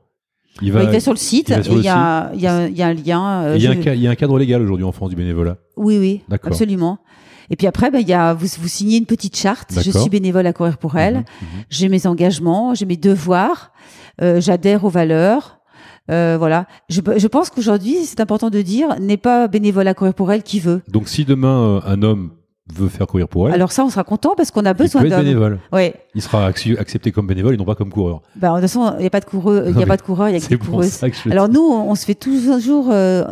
[0.63, 1.49] Il bah, il va sur le site.
[1.49, 2.93] il va sur et le Il y, a, il y, a, il y a un
[2.95, 3.43] lien.
[3.45, 4.93] euh, Il y, a un je- ca- il y a un cadre légal aujourd'hui en
[4.93, 5.57] France du bénévolat.
[5.77, 6.49] Oui, oui, D'accord.
[6.53, 6.99] absolument.
[7.49, 9.71] Et puis après, bah, il y a, vous, vous signez une petite charte.
[9.73, 10.03] Je D'accord.
[10.03, 11.15] suis bénévole à courir pour elle.
[11.15, 11.65] Mhm, mhm.
[11.71, 13.73] J'ai mes engagements, j'ai mes devoirs.
[14.23, 15.59] euh, J'adhère aux valeurs.
[16.11, 16.67] Euh, voilà.
[16.89, 20.43] Je, je pense qu'aujourd'hui, c'est important de dire, n'est pas bénévole à courir pour elle
[20.43, 20.83] qui veut.
[20.89, 22.33] Donc si demain euh, un homme
[22.73, 25.19] veut faire courir pour elle, Alors ça, on sera content parce qu'on a besoin d'hommes.
[25.21, 25.59] bénévole.
[25.73, 25.95] Ouais.
[26.15, 28.21] Il sera accepté comme bénévole et non pas comme coureur.
[28.37, 29.97] Bah, de toute façon, il n'y a pas de coureur, il y Non, a pas
[29.97, 30.99] de coureur, il y a que des coureuses.
[30.99, 33.25] que Alors nous, on, se fait toujours, euh,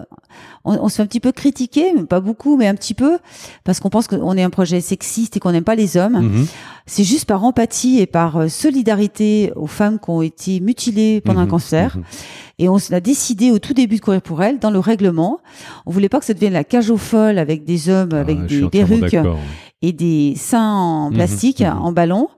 [0.65, 3.19] on, on se fait un petit peu critiquer, pas beaucoup, mais un petit peu,
[3.65, 6.21] parce qu'on pense qu'on est un projet sexiste et qu'on n'aime pas les hommes.
[6.21, 6.47] Mhm.
[6.91, 11.41] C'est juste par empathie et par euh, solidarité aux femmes qui ont été mutilées pendant
[11.41, 11.51] un Mhm.
[11.51, 11.97] cancer.
[11.99, 12.03] Mhm.
[12.61, 15.39] Et on a décidé au tout début de courir pour elle, dans le règlement,
[15.87, 18.47] on voulait pas que ça devienne la cage aux folles avec des hommes avec Ah,
[18.47, 19.37] des d'accord.
[19.83, 22.29] et des seins en Mhm, plastique, en ballon,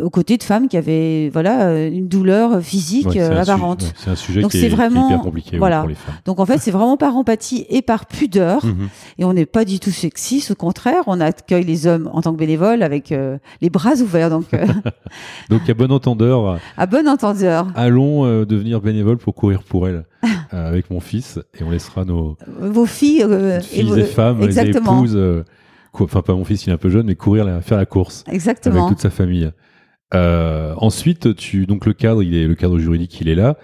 [0.00, 4.10] aux côtés de femmes qui avaient voilà euh, une douleur physique Ouais, euh, ouais, C'est
[4.10, 5.80] un sujet Donc qui est, c'est qui est vraiment- hyper compliqué voilà.
[5.80, 6.14] pour les femmes.
[6.24, 8.64] Donc en fait, c'est vraiment par empathie et par pudeur.
[8.64, 8.88] Mhm.
[9.18, 12.32] Et on n'est pas du tout sexiste, au contraire, on accueille les hommes en tant
[12.32, 14.30] que bénévoles avec euh, les bras ouverts.
[14.30, 14.64] Donc euh,
[15.50, 20.04] Donc à bon entendeur, à bon entendeur, allons euh, devenir bénévole pour courir pour elle
[20.54, 24.38] euh, avec mon fils et on laissera nos vos filles, euh, filles vos- et femmes,
[24.40, 25.44] les exactement, épouses, euh,
[25.92, 28.24] cou- enfin pas mon fils, il est un peu jeune, mais courir, faire la course
[28.28, 28.86] exactement.
[28.86, 29.50] avec toute sa famille.
[30.14, 33.56] Euh, ensuite, tu donc le cadre, il est le cadre juridique, il est là.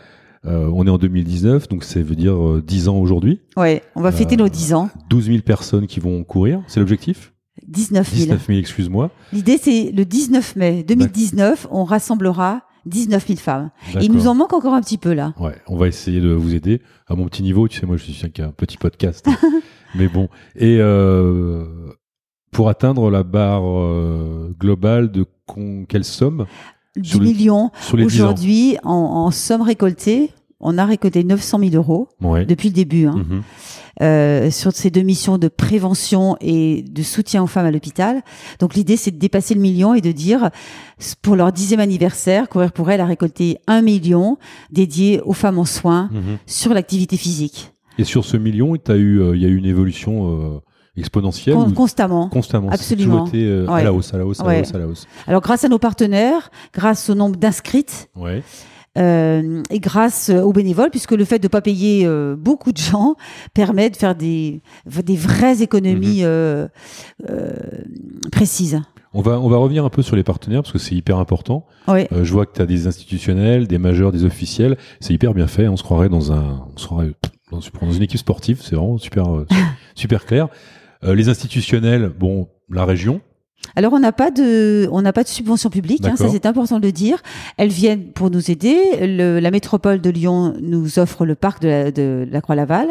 [0.47, 3.41] Euh, on est en 2019, donc ça veut dire euh, 10 ans aujourd'hui.
[3.57, 6.81] Ouais, on va fêter Euh, nos 10 ans, 12 000 personnes qui vont courir, c'est
[6.81, 7.33] l'objectif?
[7.67, 8.21] 19 000.
[8.27, 9.11] 19 000, excuse-moi.
[9.33, 13.71] L'idée, c'est le 19 mai 2019, on rassemblera 19 000 femmes.
[14.01, 15.35] Il nous en manque encore un petit peu là.
[15.41, 17.67] Ouais, on va essayer de vous aider à mon petit niveau.
[17.69, 19.37] Tu sais, moi, je suis qu'un petit podcast, hein.
[19.97, 20.29] mais bon.
[20.57, 21.65] Et euh,
[22.53, 25.27] pour atteindre la barre euh, globale de
[25.89, 26.47] quelle somme
[26.97, 27.71] 10 Sur le- millions.
[27.81, 30.31] sur les 10 ans Aujourd'hui, en, en somme récoltée,
[30.61, 32.45] on a récolté 900 000 euros Ouais.
[32.45, 33.07] depuis le début.
[33.07, 33.15] hein.
[33.29, 33.43] Mhm.
[34.01, 38.23] euh, sur ces deux missions de prévention et de soutien aux femmes à l'hôpital.
[38.61, 40.51] Donc l'idée, c'est de dépasser le million et de dire,
[41.21, 44.39] pour leur dixième anniversaire, Courir pour elle a récolté un million
[44.71, 46.39] dédié aux femmes en soins Mhm.
[46.47, 49.49] sur l'activité physique, Et sur ce million, il y a eu, euh, il y a
[49.49, 50.61] eu une évolution euh,
[51.01, 52.29] exponentielle Con- constamment.
[52.29, 52.69] constamment.
[52.71, 53.27] Absolument.
[53.27, 55.07] été euh, à la hausse, à la hausse, à la hausse, à la hausse.
[55.27, 58.43] Alors grâce à nos partenaires, grâce au nombre d'inscrites, Ouais.
[58.99, 62.79] euh, et grâce aux bénévoles, puisque le fait de ne pas payer euh, beaucoup de
[62.79, 63.15] gens
[63.55, 66.67] permet de faire des, des vraies économies euh,
[67.31, 67.53] euh,
[68.33, 68.81] précises.
[69.15, 71.65] On va, on va revenir un peu sur les partenaires parce que c'est hyper important.
[71.89, 72.07] Oui.
[72.13, 74.77] Euh, je vois que tu as des institutionnels, des majeurs, des officiels.
[75.01, 75.67] C'est hyper bien fait.
[75.67, 77.13] On se croirait dans un, on se croirait
[77.51, 78.61] dans, dans une équipe sportive.
[78.63, 79.47] C'est vraiment super, euh,
[79.95, 80.49] super clair.
[81.05, 83.21] Euh, les institutionnels, bon, la région.
[83.77, 86.79] Alors on n'a pas de, on n'a pas de subvention publique, hein, ça c'est important
[86.81, 87.19] de le dire.
[87.59, 88.77] Elles viennent pour nous aider.
[89.01, 92.89] Le- la métropole de Lyon nous offre le parc de la, de la Croix-Laval.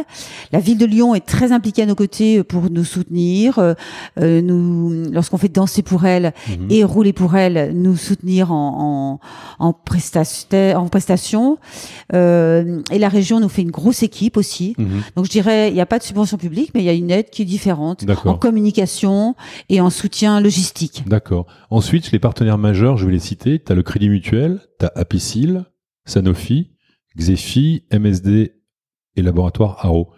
[0.51, 3.73] La ville de Lyon est très impliquée à nos côtés pour nous soutenir, euh,
[4.19, 6.67] euh, nous, lorsqu'on fait danser pour elle Mhm.
[6.69, 9.19] et rouler pour elle, nous soutenir en,
[9.59, 11.57] en, en, prestation, en prestation.
[12.13, 14.75] Euh, et la région nous fait une grosse équipe aussi.
[14.77, 15.01] Mhm.
[15.15, 17.09] Donc je dirais, il n'y a pas de subvention publique, mais il y a une
[17.11, 19.35] aide qui est différente en communication
[19.69, 20.56] et en soutien logistique.
[21.07, 21.45] D'accord.
[21.69, 23.61] Ensuite, les partenaires majeurs, je vais les citer.
[23.63, 25.65] Tu as le Crédit Mutuel, tu as Apicil,
[26.05, 26.71] Sanofi,
[27.17, 28.53] Xefi, MSD
[29.15, 30.09] et laboratoire Haro.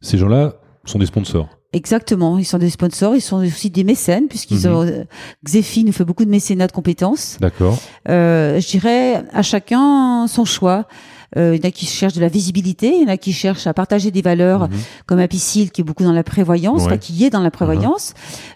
[0.00, 1.48] Ces gens-là sont des sponsors.
[1.74, 4.74] Exactement, ils sont des sponsors, ils sont aussi des mécènes, puisqu'ils Mhm.
[4.74, 5.06] ont.
[5.44, 7.38] Xefi nous fait beaucoup de mécénat de compétences.
[7.40, 7.78] D'accord.
[8.10, 10.86] Euh, je dirais à chacun son choix.
[11.36, 13.32] Euh, il y en a qui cherchent de la visibilité, il y en a qui
[13.32, 14.76] cherchent à partager des valeurs, Mhm.
[15.06, 16.86] comme Apicil qui est beaucoup dans la prévoyance, Ouais.
[16.88, 18.14] enfin, qui est dans la prévoyance.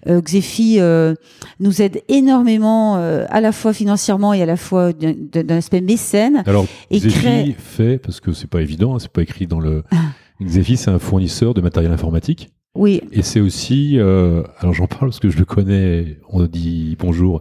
[0.08, 1.14] Euh, Xefi euh,
[1.60, 6.42] nous aide énormément, à la fois financièrement et à la fois d'un aspect mécène.
[6.46, 9.60] Alors, Et Xefi crée- fait, parce que c'est pas évident, hein, c'est pas écrit dans
[9.60, 9.82] le.
[9.90, 9.96] Ah.
[10.42, 12.50] Xefi, c'est un fournisseur de matériel informatique.
[12.74, 16.94] Oui, Et c'est aussi, euh, alors j'en parle parce que je le connais, on dit
[16.98, 17.40] bonjour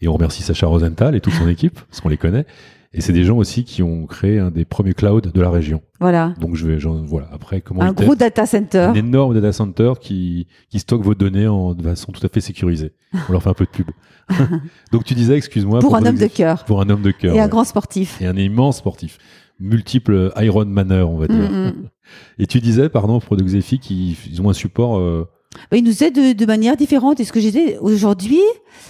[0.00, 2.46] et on remercie Sacha Rosenthal et toute son équipe, parce qu'on les connaît.
[2.96, 5.82] Et c'est des gens aussi qui ont créé un des premiers clouds de la région.
[5.98, 6.32] voilà.
[6.40, 8.78] Donc je vais, j'en- voilà, après comment Un gros data center.
[8.78, 12.40] un énorme data center qui, qui stocke vos données en, de façon tout à fait
[12.40, 12.92] sécurisée.
[13.28, 13.88] On leur fait un peu de pub.
[14.92, 16.64] Donc tu disais, excuse-moi, Pour un homme de cœur.
[16.64, 17.34] Pour un homme de cœur.
[17.34, 18.20] Et un grand sportif.
[18.22, 19.18] Et un immense sportif.
[19.60, 21.50] Multiple Iron Manner, on va dire.
[21.50, 21.72] Mm.
[22.38, 24.98] Et tu disais, pardon, pour Xefi, qu'ils ils ont un support.
[24.98, 25.26] euh,
[25.70, 27.18] Bah, Ils nous aident de, de manière différente.
[27.20, 28.40] Et ce que j'ai dit aujourd'hui,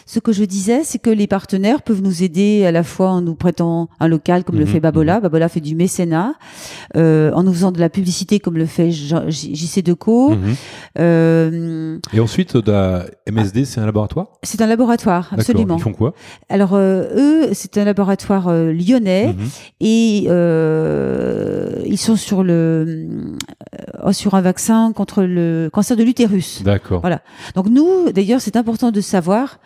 [0.07, 3.20] ce que je disais, c'est que les partenaires peuvent nous aider à la fois en
[3.20, 5.20] nous prêtant un local, comme le Mhm, fait Babola.
[5.20, 6.35] Babola fait du mécénat,
[6.97, 10.31] euh, en nous faisant de la publicité, comme le fait JC Deco.
[10.31, 10.55] mhm.
[10.99, 14.27] Euh, Et ensuite, la MSD, c'est un laboratoire?
[14.42, 15.77] C'est un laboratoire, absolument.
[15.77, 16.14] Ils font quoi?
[16.49, 19.49] Alors euh, eux, c'est un laboratoire euh, lyonnais Mhm.
[19.81, 23.09] et euh, ils sont sur le
[24.05, 26.62] euh, sur un vaccin contre le cancer de l'utérus.
[26.62, 27.01] D'accord.
[27.01, 27.20] Voilà.
[27.55, 29.59] Donc nous, d'ailleurs, c'est important de savoir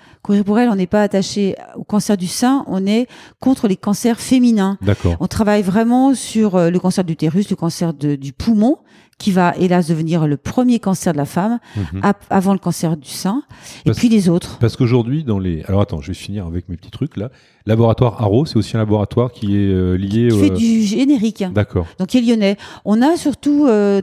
[0.44, 3.06] pour elle, on n'est pas attaché au cancer du sein, on est
[3.40, 4.78] contre les cancers féminins.
[4.82, 5.16] D'accord.
[5.20, 8.78] On travaille vraiment sur euh, le cancer d'utérus, le cancer de- du poumon,
[9.18, 11.58] qui va hélas devenir le premier cancer de la femme,
[11.92, 12.02] Mhm.
[12.30, 13.42] avant le cancer du sein,
[13.84, 14.58] et puis les autres.
[14.60, 15.64] Parce qu'aujourd'hui, dans les.
[15.64, 17.30] Alors attends, je vais finir avec mes petits trucs là.
[17.66, 20.28] Laboratoire Haro, c'est aussi un laboratoire qui est euh, lié.
[20.30, 21.44] Qui fait euh, du générique.
[21.52, 21.86] D'accord.
[21.98, 22.56] Donc, qui est lyonnais.
[22.84, 24.00] On a surtout, euh,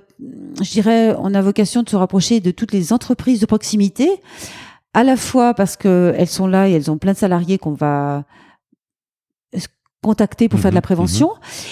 [0.62, 4.10] je dirais, on a vocation de se rapprocher de toutes les entreprises de proximité,
[4.96, 7.74] à la fois parce que elles sont là et elles ont plein de salariés qu'on
[7.74, 8.24] va
[10.02, 11.30] contacter pour faire de la Mhm, prévention.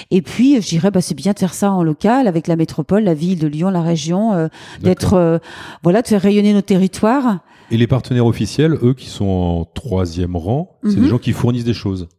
[0.10, 3.04] Et puis, je dirais, bah, c'est bien de faire ça en local avec la métropole,
[3.04, 4.48] la ville de Lyon, la région, euh,
[4.82, 5.38] d'être, euh,
[5.84, 7.42] voilà, de faire rayonner nos territoires.
[7.70, 11.04] Et les partenaires officiels, eux, qui sont en troisième rang, c'est Mhm.
[11.04, 12.10] des gens qui fournissent des choses.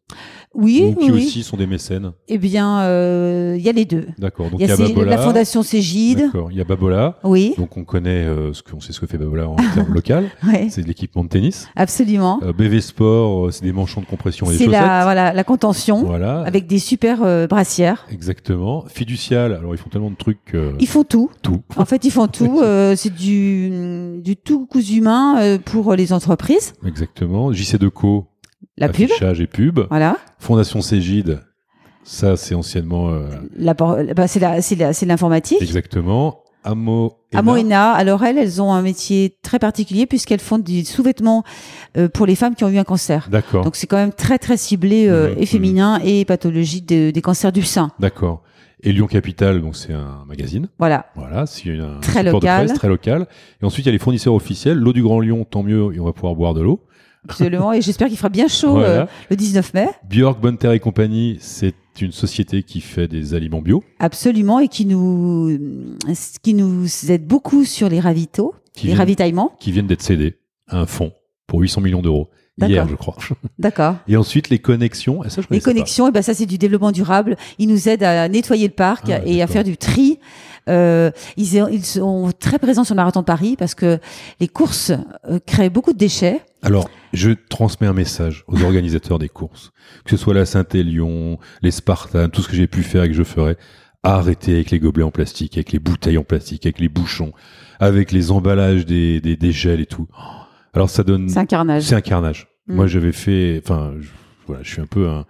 [0.55, 1.27] Oui, ou qui oui.
[1.27, 2.13] aussi sont des mécènes.
[2.29, 4.07] Eh bien, euh, il y a les deux.
[4.19, 4.51] D'accord.
[4.51, 5.11] Donc Il y a, Babola.
[5.11, 6.19] la Fondation Cégide.
[6.27, 6.51] D'accord.
[6.51, 7.19] Il y a Babola.
[7.25, 10.27] Oui, Donc on connaît euh, ce qu'on sait ce que fait Babola en termes local.
[10.47, 11.67] ouais, C'est de l'équipement de tennis.
[11.77, 12.41] absolument.
[12.43, 14.81] Euh, BV Sport, euh, c'est des manchons de compression et des C'est chaussettes.
[14.81, 16.05] la, voilà, la contention.
[16.05, 16.41] Voilà.
[16.43, 18.07] avec des super euh, brassières.
[18.11, 18.85] Exactement.
[18.89, 19.53] Fiducial.
[19.55, 20.55] Alors ils font tellement de trucs.
[20.55, 21.31] euh, Ils font tout.
[21.43, 21.63] Tout.
[21.77, 22.61] En fait, ils font tout.
[22.63, 26.73] euh, c'est du, du tout cousu humain euh, pour les entreprises.
[26.87, 27.53] Exactement.
[27.53, 28.27] JC Deco.
[28.77, 29.05] La pub.
[29.11, 29.81] Affichage et pub.
[29.89, 30.17] Voilà.
[30.39, 31.41] Fondation Cégide.
[32.03, 33.11] Ça, c'est anciennement.
[33.11, 35.63] euh, La, por- bah, c'est la, c'est la- c'est l'informatique.
[35.63, 36.41] exactement.
[36.67, 37.19] Amo.
[37.35, 41.45] À Moena, alors elles, elles ont un métier très particulier puisqu'elles font des sous-vêtements
[41.99, 43.29] euh, pour les femmes qui ont eu un cancer.
[43.31, 43.65] D'accord.
[43.65, 47.21] Donc c'est quand même très très ciblé euh, Mhm, et féminin et pathologique de- des
[47.21, 47.91] cancers du sein.
[48.01, 48.43] D'accord.
[48.83, 50.69] Et Lyon Capital, donc c'est un magazine.
[50.79, 51.07] Voilà.
[51.17, 52.65] Voilà, c'est un Très support de local.
[52.67, 53.27] presse très local.
[53.63, 54.79] Et ensuite, il y a les fournisseurs officiels.
[54.79, 56.81] L'eau du Grand Lyon, tant mieux, et on va pouvoir boire de l'eau.
[57.29, 57.73] Absolument.
[57.73, 58.89] et j'espère qu'il fera bien chaud Voilà.
[59.03, 59.89] euh, le 19 mai.
[60.09, 63.83] Björk, Bonne Terre et compagnie, c'est une société qui fait des aliments bio.
[63.99, 65.59] Absolument, et qui nous,
[66.43, 69.53] qui nous aide beaucoup sur les ravitaux, Qui les viennent, ravitaillements.
[69.61, 71.13] qui viennent d'être cédés à un fonds
[71.47, 72.29] pour 800 millions d'euros.
[72.61, 73.17] Hier, je crois.
[73.59, 73.97] D'accord.
[74.07, 75.23] Et ensuite, les connexions.
[75.29, 75.65] Ça, je Les pas.
[75.65, 77.37] connexions, et ben ça c'est du développement durable.
[77.59, 80.21] Ils nous aident à nettoyer le parc Ah, et à faire du tri.
[80.69, 83.99] Euh, ils, ils sont très présents sur le marathon de Paris parce que
[84.41, 84.93] les courses
[85.29, 86.41] euh, créent beaucoup de déchets.
[86.63, 89.73] Alors, je transmets un message aux organisateurs des courses,
[90.05, 93.15] que ce soit la Saint-Élion, les Spartans, tout ce que j'ai pu faire et que
[93.15, 93.57] je ferai.
[94.03, 97.33] Arrêtez avec les gobelets en plastique, avec les bouteilles en plastique, avec les bouchons,
[97.81, 100.09] avec les emballages des, des, des gels et tout.
[100.75, 101.29] Alors, ça donne.
[101.31, 101.85] C'est un carnage.
[101.85, 102.49] C'est un carnage.
[102.67, 102.75] Mm.
[102.75, 103.63] Moi, j'avais fait.
[103.65, 104.09] Enfin, je,
[104.47, 105.25] voilà, je suis un peu un.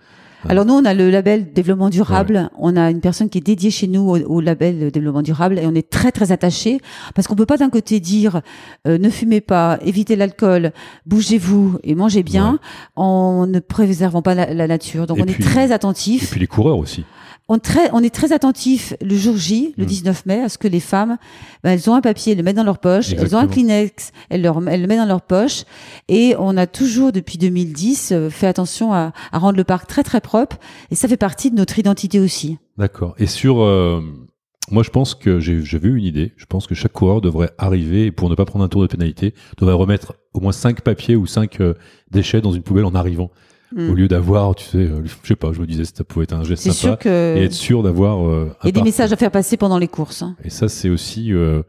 [0.48, 2.50] Alors nous, on a le label développement durable.
[2.58, 5.66] On a une personne qui est dédiée chez nous au, au label développement durable et
[5.66, 6.80] on est très très attaché
[7.14, 8.40] parce qu'on peut pas d'un côté dire
[8.86, 10.72] euh, ne fumez pas, évitez l'alcool,
[11.06, 12.58] bougez-vous et mangez bien Ouais.
[12.96, 15.06] en ne préservant pas la, la nature.
[15.06, 16.30] Donc Et on puis- est très Et attentif.
[16.30, 17.04] puis les coureurs aussi.
[17.48, 19.86] On, très, on est très attentif le jour J, le Mm.
[19.86, 21.18] 19 mai, à ce que les femmes,
[21.62, 23.46] ben, elles ont un papier, elles le mettent dans leur poche, elles ont un.
[23.46, 25.64] Kleenex, elles, leur, elles le mettent dans leur poche.
[26.08, 30.02] Et on a toujours, depuis 2010, euh, fait attention à, à rendre le parc très
[30.02, 30.56] très propre.
[30.90, 32.56] Et ça fait partie de notre identité aussi.
[32.78, 33.14] D'accord.
[33.18, 33.60] Et sur.
[33.62, 34.00] euh,
[34.70, 36.32] moi, je pense que j'ai j'avais eu une idée.
[36.38, 39.34] Je pense que chaque coureur devrait arriver, pour ne pas prendre un tour de pénalité,
[39.58, 41.74] devrait remettre au moins cinq papiers ou cinq euh,
[42.10, 43.30] déchets dans une poubelle en arrivant.
[43.76, 46.32] Au lieu d'avoir, tu sais, euh, je sais pas, je me disais, ça pouvait être
[46.34, 46.74] un geste sympa.
[46.74, 47.36] sûr que.
[47.36, 48.26] Et être sûr d'avoir.
[48.28, 50.22] euh, y a des messages à faire passer pendant les courses.
[50.22, 50.36] hein.
[50.44, 51.62] Et ça, c'est aussi, euh,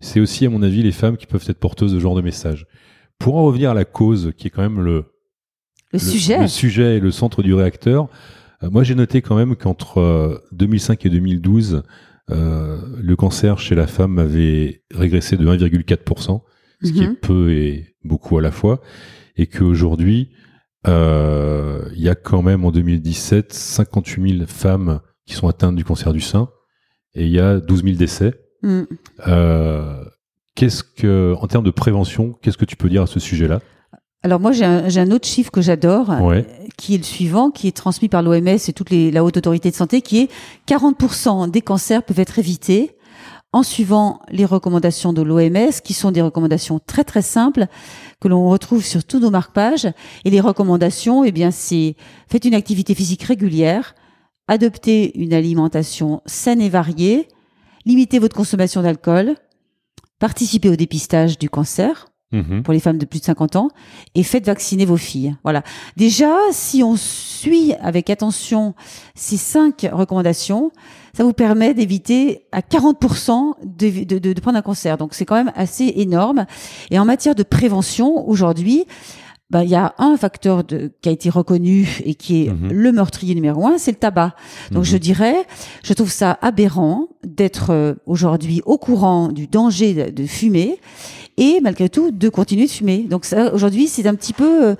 [0.00, 2.20] c'est aussi, à mon avis, les femmes qui peuvent être porteuses de ce genre de
[2.22, 2.66] messages.
[3.18, 5.06] Pour en revenir à la cause, qui est quand même le,
[5.92, 6.38] Le, sujet.
[6.40, 8.08] le sujet et le centre du réacteur,
[8.62, 11.82] euh, moi j'ai noté quand même qu'entre euh, 2005 et 2012,
[12.30, 16.42] euh, le cancer chez la femme avait régressé de 1,4%,
[16.82, 17.16] ce qui est Mhm.
[17.16, 18.80] peu et beaucoup à la fois,
[19.36, 20.28] et qu'aujourd'hui,
[20.86, 25.84] euh, il y a quand même en 2017 58 000 femmes qui sont atteintes du
[25.84, 26.48] cancer du sein,
[27.14, 28.34] et il y a 12 000 décès.
[28.62, 28.82] Mm.
[29.26, 30.04] Euh,
[30.54, 33.60] qu'est-ce que, en termes de prévention, qu'est-ce que tu peux dire à ce sujet-là?
[34.24, 36.44] Alors moi j'ai un, autre chiffre que j'adore, Ouais.
[36.76, 39.70] qui est le suivant, qui est transmis par l'OMS et toute les, la haute autorité
[39.70, 40.30] de santé, qui est
[40.66, 42.96] 40% des cancers peuvent être évités
[43.52, 47.66] en suivant les recommandations de l'OMS, qui sont des recommandations très très simples
[48.20, 49.88] que l'on retrouve sur tous nos marque-pages.
[50.24, 51.96] Et les recommandations, eh bien c'est
[52.28, 53.94] faites une activité physique régulière,
[54.48, 57.28] adoptez une alimentation saine et variée,
[57.86, 59.36] limitez votre consommation d'alcool,
[60.18, 62.62] participez au dépistage du cancer Mhm.
[62.62, 63.68] pour les femmes de plus de 50 ans
[64.14, 65.34] et faites vacciner vos filles.
[65.44, 65.62] Voilà.
[65.96, 68.74] Déjà, si on suit avec attention
[69.14, 70.70] ces cinq recommandations,
[71.16, 74.98] ça vous permet d'éviter à 40% de, de, de, de prendre un cancer.
[74.98, 76.44] Donc c'est quand même assez énorme.
[76.90, 78.84] Et en matière de prévention, aujourd'hui,
[79.50, 82.70] bah, il y a un facteur de, qui a été reconnu et qui est Mhm.
[82.70, 84.34] le meurtrier numéro un, c'est le tabac.
[84.70, 84.90] Donc Mhm.
[84.90, 85.46] je dirais,
[85.82, 90.78] je trouve ça aberrant d'être euh, aujourd'hui au courant du danger de, de fumer
[91.38, 93.06] et malgré tout de continuer de fumer.
[93.08, 94.74] Donc ça aujourd'hui c'est un petit peu euh,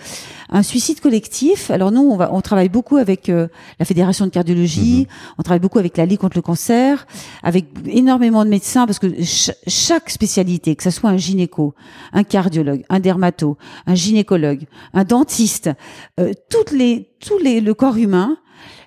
[0.51, 1.71] un suicide collectif.
[1.71, 3.47] Alors nous on va on travaille beaucoup avec euh,
[3.79, 5.07] la fédération de cardiologie,
[5.38, 7.07] on travaille beaucoup avec la Ligue contre le cancer,
[7.42, 11.75] avec énormément de médecins parce que ch- chaque spécialité, que ce soit un gynéco,
[12.12, 15.71] un cardiologue, un dermato, un gynécologue, un dentiste,
[16.18, 18.37] euh, toutes les tous les le corps humain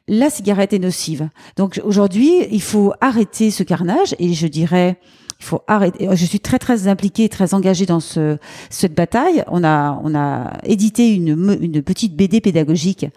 [0.07, 1.29] la cigarette est nocive.
[1.55, 4.99] Donc aujourd'hui, il faut arrêter ce carnage et je dirais
[5.41, 6.07] il faut arrêter.
[6.13, 8.37] Je suis très très impliquée, très engagée dans ce,
[8.69, 9.43] cette bataille.
[9.47, 13.07] On a on a édité une une petite BD pédagogique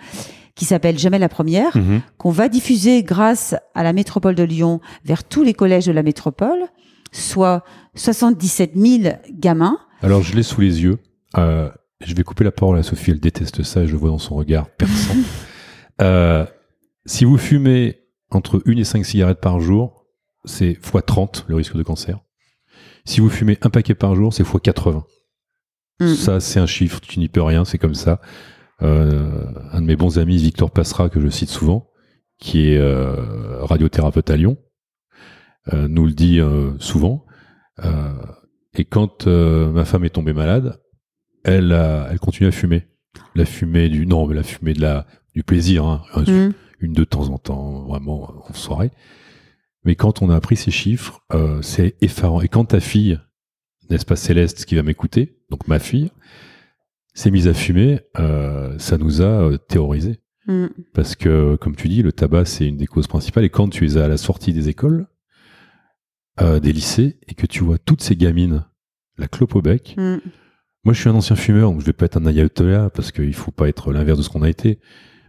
[0.55, 2.01] qui s'appelle Jamais la première, Mhm.
[2.17, 6.03] qu'on va diffuser grâce à la métropole de Lyon vers tous les collèges de la
[6.03, 6.61] métropole,
[7.13, 7.63] soit
[7.95, 9.79] 77 000 gamins.
[10.01, 10.99] Alors, je l'ai sous les yeux.
[11.37, 11.69] Euh,
[12.07, 14.19] je vais couper la parole à Sophie, elle déteste ça, et je le vois dans
[14.19, 15.15] son regard perçant.
[16.03, 16.45] Euh,
[17.07, 18.01] si vous fumez
[18.33, 20.04] entre 1 et 5 cigarettes par jour,
[20.45, 22.21] c'est x 30 le risque de cancer.
[23.05, 25.05] Si vous fumez un paquet par jour, c'est x 80.
[26.01, 26.15] Mm.
[26.15, 28.21] Ça, c'est un chiffre, tu n'y peux rien, c'est comme ça.
[28.83, 31.91] Euh, un de mes bons amis, Victor Passera, que je cite souvent,
[32.39, 34.59] qui est euh, radiothérapeute à Lyon,
[35.73, 36.41] euh, nous le dit
[36.79, 37.25] souvent.
[38.77, 40.81] Et quand ma femme est tombée malade,
[41.45, 42.89] elle, a, elle continue à fumer.
[43.35, 46.53] La fumée du non, mais la fumée de la du plaisir, hein, Mm.
[46.81, 48.91] une de temps en temps, vraiment en soirée.
[49.85, 52.41] Mais quand on a appris ces chiffres, euh, c'est effarant.
[52.41, 53.21] Et quand ta fille,
[53.91, 56.11] n'est-ce pas Céleste, qui va m'écouter, donc ma fille,
[57.15, 60.21] s'est mise à fumer, euh, ça nous a euh, terrorisés.
[60.47, 60.67] Mm.
[60.93, 63.45] Parce que, comme tu dis, le tabac, c'est une des causes principales.
[63.45, 65.07] Et quand tu es à la sortie des écoles,
[66.41, 68.65] euh, des lycées, et que tu vois toutes ces gamines,
[69.17, 70.17] la clope au bec, Mm.
[70.85, 73.35] moi, je suis un ancien fumeur, donc je vais pas être un ayatollah, parce qu'il
[73.35, 74.81] faut pas être l'inverse de ce qu'on a été.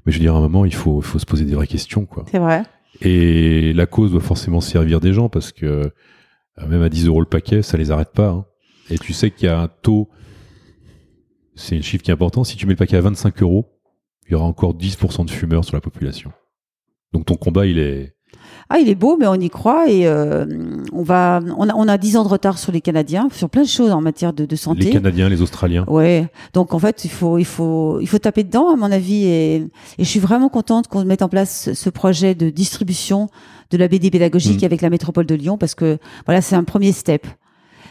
[0.05, 1.67] Mais je veux dire, à un moment, il faut, il faut se poser des vraies
[1.67, 2.25] questions, quoi.
[2.31, 2.63] C'est vrai.
[3.01, 7.19] Et la cause doit forcément servir des gens, parce que euh, même à 10 euros
[7.19, 8.29] le paquet, ça les arrête pas.
[8.29, 8.45] hein.
[8.89, 10.09] Et tu sais qu'il y a un taux,
[11.55, 13.71] c'est un chiffre qui est important, si tu mets le paquet à 25 euros,
[14.27, 16.31] il y aura encore 10% de fumeurs sur la population.
[17.13, 18.14] Donc ton combat, il est...
[18.69, 20.45] Ah, il est beau, mais on y croit et euh,
[20.91, 21.39] on va.
[21.57, 23.91] On a, on a 10 ans de retard sur les Canadiens, sur plein de choses
[23.91, 24.85] en matière de, de santé.
[24.85, 25.85] Les Canadiens, les Australiens.
[25.87, 26.27] Ouais.
[26.53, 29.25] Donc en fait, il faut, il faut, il faut taper dedans, à mon avis.
[29.25, 29.67] Et, et
[29.99, 33.29] je suis vraiment contente qu'on mette en place ce- projet de distribution
[33.71, 34.65] de la BD pédagogique Mm.
[34.65, 37.25] avec la métropole de Lyon, parce que voilà, c'est un premier step.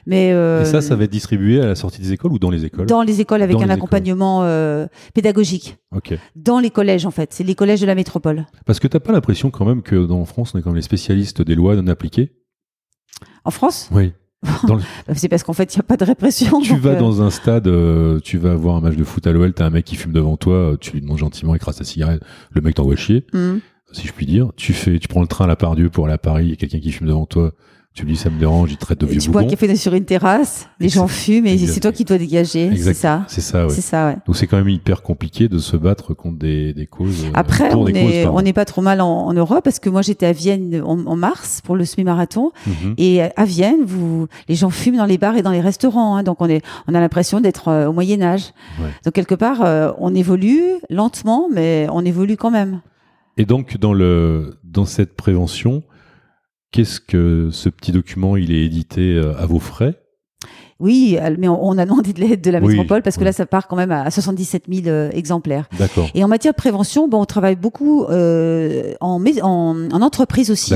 [0.07, 2.51] Mais euh, Et ça, ça va être distribué à la sortie des écoles ou dans
[2.51, 5.77] les écoles dans les écoles avec Dans un accompagnement euh, pédagogique.
[6.37, 8.47] Dans les collèges, en fait, c'est les collèges de la métropole.
[8.67, 10.83] Parce que t'as pas l'impression quand même que dans France, on est quand même les
[10.83, 12.33] spécialistes des lois non appliquées
[13.45, 14.13] En France, Oui.
[14.69, 16.61] Le- bah, c'est parce qu'en fait, il n'y a pas de répression.
[16.61, 19.33] Tu vas euh, dans un stade, euh, tu vas voir un match de foot à
[19.33, 21.85] l'OL, t'as un mec qui fume devant toi, euh, tu lui demandes gentiment, écrase ta
[21.85, 23.57] cigarette, le mec t'envoie chier, hmm.
[23.93, 24.51] si je puis dire.
[24.57, 26.53] Tu fais, tu prends le train à la Pardieu pour aller à Paris, il y
[26.53, 27.53] a quelqu'un qui fume devant toi,
[27.95, 29.95] Tu lui dis ça me dérange, il traite de vieux Tu bois un café sur
[29.95, 32.73] une terrasse, les gens fument et c'est toi qui dois dégager.
[32.77, 33.25] C'est ça.
[33.29, 33.73] C'est ça, ouais.
[33.73, 34.17] Ça, ouais.
[34.27, 37.25] Donc c'est quand même hyper compliqué de se battre contre des, des causes.
[37.27, 40.33] euh, Après, on n'est pas trop mal en, en Europe parce que moi j'étais à
[40.33, 42.95] Vienne en, en mars pour le semi-marathon Mhm.
[42.99, 46.25] et à Vienne, vous, les gens fument dans les bars et dans les restaurants, hein,
[46.25, 48.53] donc on est, on a l'impression d'être euh, au Moyen Âge.
[48.81, 48.89] Ouais.
[49.05, 52.81] Donc quelque part, euh, on évolue lentement, mais on évolue quand même.
[53.37, 55.85] Et donc dans le dans cette prévention,
[56.75, 59.95] qu'est-ce que ce petit document il est édité euh, à vos frais?
[60.81, 63.27] Oui, mais on, a demandé de l'aide de la Oui, métropole parce que oui.
[63.27, 65.69] là, ça part quand même à 77 000 euh, exemplaires.
[65.79, 66.09] D'accord.
[66.15, 70.75] Et en matière de prévention, bon, on travaille beaucoup euh, en, en, en entreprise aussi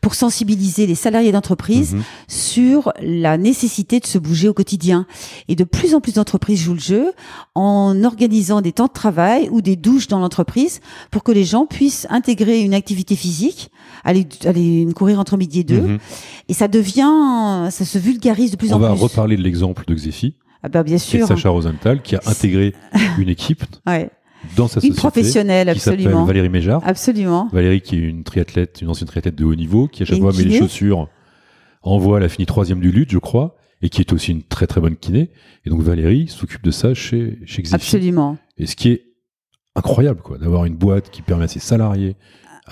[0.00, 2.02] pour sensibiliser les salariés d'entreprise Mhm.
[2.28, 5.06] sur la nécessité de se bouger au quotidien.
[5.48, 7.12] Et de plus en plus d'entreprises jouent le jeu
[7.54, 10.80] en organisant des temps de travail ou des douches dans l'entreprise
[11.10, 13.70] pour que les gens puissent intégrer une activité physique,
[14.04, 15.80] aller, aller courir entre midi et deux.
[15.82, 15.98] Mhm.
[16.48, 19.02] Et ça devient, ça se vulgarise de plus On en va plus.
[19.02, 21.26] reparler de l'exemple de Xefi, Ah bah bien sûr.
[21.26, 22.74] Sacha Rosenthal, qui a intégré
[23.18, 24.10] une équipe Ouais.
[24.56, 26.24] dans sa Une société professionnelle, qui absolument.
[26.24, 26.82] Valérie Méjard.
[26.84, 27.48] Absolument.
[27.52, 30.20] Valérie qui est une triathlète, une ancienne triathlète de haut niveau, qui à chaque Et
[30.20, 31.08] fois une met les chaussures
[31.82, 34.42] en voile, elle a fini troisième du lutte, je crois, et qui est aussi une
[34.42, 35.30] très très bonne kiné.
[35.66, 37.74] Et donc Valérie s'occupe de ça chez, chez Xefi.
[37.74, 38.38] Absolument.
[38.56, 39.04] Et ce qui est
[39.76, 42.16] incroyable, quoi, d'avoir une boîte qui permet à ses salariés,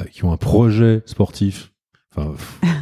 [0.00, 1.72] euh, qui ont un projet sportif.
[2.16, 2.32] Enfin,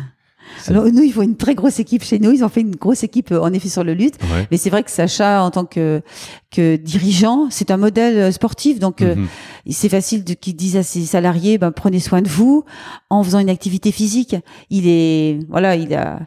[0.69, 2.31] Alors, nous, il faut une très grosse équipe chez nous.
[2.33, 4.15] Ils ont fait une grosse équipe, euh, en effet, sur le lutte.
[4.23, 4.47] ouais.
[4.51, 6.03] Mais c'est vrai que Sacha, en tant que,
[6.51, 8.79] que dirigeant, c'est un modèle euh, sportif.
[8.79, 9.27] Donc, euh, Mhm.
[9.71, 12.65] c'est facile de, qu'il dise à ses salariés, ben, prenez soin de vous
[13.11, 14.37] en faisant une activité physique.
[14.71, 16.21] Il est, voilà, il a,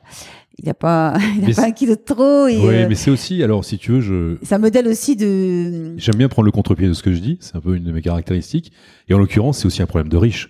[0.60, 2.48] il a pas, il a Mais pas un kilo de trop.
[2.48, 5.16] Et, Ouais, euh, mais c'est aussi, alors si tu veux, je, c'est un modèle aussi
[5.16, 7.84] de, j'aime bien prendre le contre-pied de ce que je dis, c'est un peu une
[7.84, 8.72] de mes caractéristiques.
[9.10, 10.50] Et en l'occurrence, c'est aussi un problème de riches.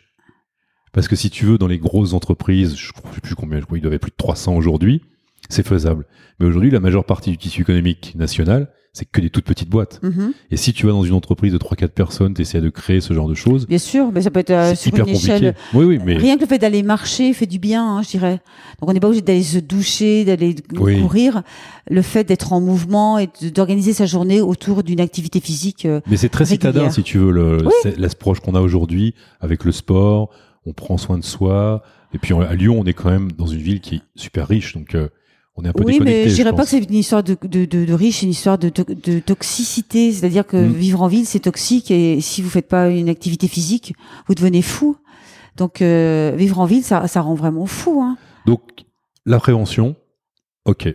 [0.93, 3.65] Parce que si tu veux, dans les grosses entreprises, je ne sais plus combien, je
[3.65, 5.01] crois qu'il y avait plus de 300 aujourd'hui,
[5.49, 6.05] c'est faisable.
[6.39, 9.99] Mais aujourd'hui, la majeure partie du tissu économique national, c'est que des toutes petites boîtes.
[10.03, 10.33] Mhm.
[10.51, 13.11] Et si tu vas dans une entreprise de 3-4 personnes, tu essaies de créer ce
[13.15, 15.33] genre de choses, bien sûr, mais ça peut être euh, sur hyper une compliqué.
[15.35, 15.55] échelle.
[15.73, 18.39] Oui, oui, mais Rien que le fait d'aller marcher fait du bien, hein, je dirais.
[18.79, 21.01] Donc on n'est pas obligé d'aller se doucher, d'aller Oui.
[21.01, 21.41] courir.
[21.89, 25.85] Le fait d'être en mouvement et d'organiser sa journée autour d'une activité physique.
[25.87, 26.71] euh, Mais c'est très régulière.
[26.73, 28.37] citadin, si tu veux, le, Oui.
[28.43, 30.29] qu'on a aujourd'hui avec le sport.
[30.65, 31.83] On prend soin de soi.
[32.13, 34.75] Et puis à Lyon, on est quand même dans une ville qui est super riche,
[34.75, 35.09] donc euh,
[35.55, 36.23] on est un peu Oui, déconnecté.
[36.23, 38.31] mais je dirais pas que c'est une histoire de, de, de, de riche, c'est une
[38.31, 40.11] histoire de, to- de toxicité.
[40.11, 40.71] C'est-à-dire que Mm.
[40.73, 43.93] vivre en ville, c'est toxique et si vous faites pas une activité physique,
[44.27, 44.95] vous devenez fou.
[45.57, 48.01] Donc euh, vivre en ville, ça, ça rend vraiment fou.
[48.01, 48.17] Hein.
[48.45, 48.61] Donc
[49.25, 49.95] la prévention,
[50.65, 50.93] ok.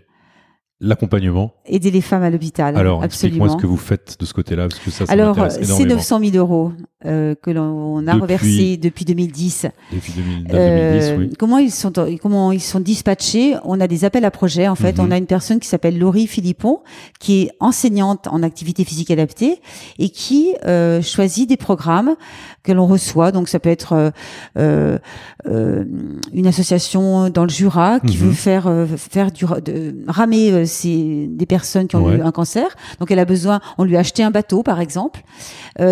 [0.81, 1.55] L'accompagnement.
[1.67, 2.77] Aider les femmes à l'hôpital.
[2.77, 3.59] Alors, explique-moi absolument.
[3.59, 5.95] ce que vous faites de ce côté-là, parce que ça, ça Alors, m'intéresse c'est énormément.
[5.97, 6.73] 900 000 euros
[7.07, 9.67] euh, que l'on a Depuis- reversé depuis 2010.
[9.93, 11.37] Depuis 2009, Euh, 2010, oui.
[11.39, 13.55] Comment ils sont comment ils sont dispatchés?
[13.65, 14.67] On a des appels à projets.
[14.67, 15.07] En fait, Mhm.
[15.07, 16.81] on a une personne qui s'appelle Laurie Philippon,
[17.21, 19.61] qui est enseignante en activité physique adaptée
[20.01, 22.17] et qui euh, choisit des programmes
[22.65, 23.31] que l'on reçoit.
[23.33, 24.13] Donc, ça peut être
[24.57, 28.23] une association dans le Jura qui Mhm.
[28.25, 30.65] veut faire faire du de, ramer
[31.29, 32.17] des personnes qui ont Ouais.
[32.17, 32.67] eu un cancer.
[32.99, 33.61] Donc, elle a besoin.
[33.79, 35.23] On lui a acheté un bateau, par exemple.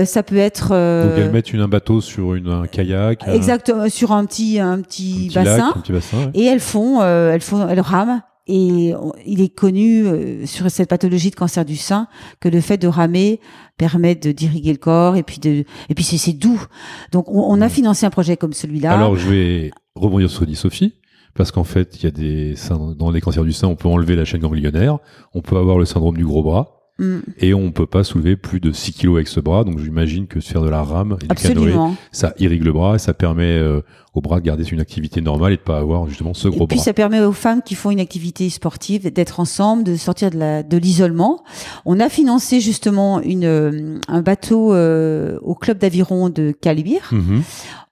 [0.05, 0.73] Ça peut être
[1.05, 4.59] Donc elles mettent une, un bateau sur une, un kayak, un- Exactement, sur un petit,
[4.61, 5.67] un un petit, bassin.
[5.69, 6.17] lac, un petit bassin.
[6.19, 6.31] ouais.
[6.35, 8.23] Et elles font, euh, elles font, elles rament.
[8.49, 8.93] Et
[9.27, 12.07] il est connu euh, sur cette pathologie de cancer du sein
[12.39, 13.41] que le fait de ramer
[13.77, 16.63] permet de d'irriguer le corps et puis de et puis c'est doux.
[17.11, 18.93] Donc on, on a financé un projet comme celui-là.
[18.93, 20.95] Alors je vais rebondir sur ce que dit Sophie,
[21.35, 22.55] parce qu'en fait, il y a des
[22.97, 24.99] dans les cancers du sein, on peut enlever la chaîne ganglionnaire,
[25.35, 28.59] on peut avoir le syndrome du gros bras, Mm, et on peut pas soulever plus
[28.59, 29.65] de 6 kilos avec ce bras.
[29.65, 31.75] Donc j'imagine que faire de la rame et du canoë,
[32.11, 33.83] ça irrigue le bras et ça permet euh,
[34.15, 36.67] au bras de garder une activité normale et de pas avoir justement ce gros Et
[36.69, 36.85] puis bras.
[36.85, 40.63] ça permet aux femmes qui font une activité sportive d'être ensemble, de sortir de la
[40.63, 41.45] de l'isolement.
[41.85, 47.11] On a financé justement une euh, un bateau euh, au club d'aviron de Calibir.
[47.13, 47.43] Mhm.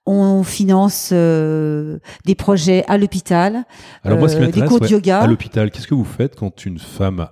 [0.07, 3.63] On finance euh, des projets à l'hôpital,
[4.03, 5.21] Alors moi, ce qui euh, des cours de ouais, yoga.
[5.21, 7.27] à l'hôpital, qu'est-ce que vous faites quand une femme...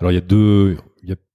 [0.00, 0.76] Alors il y a deux...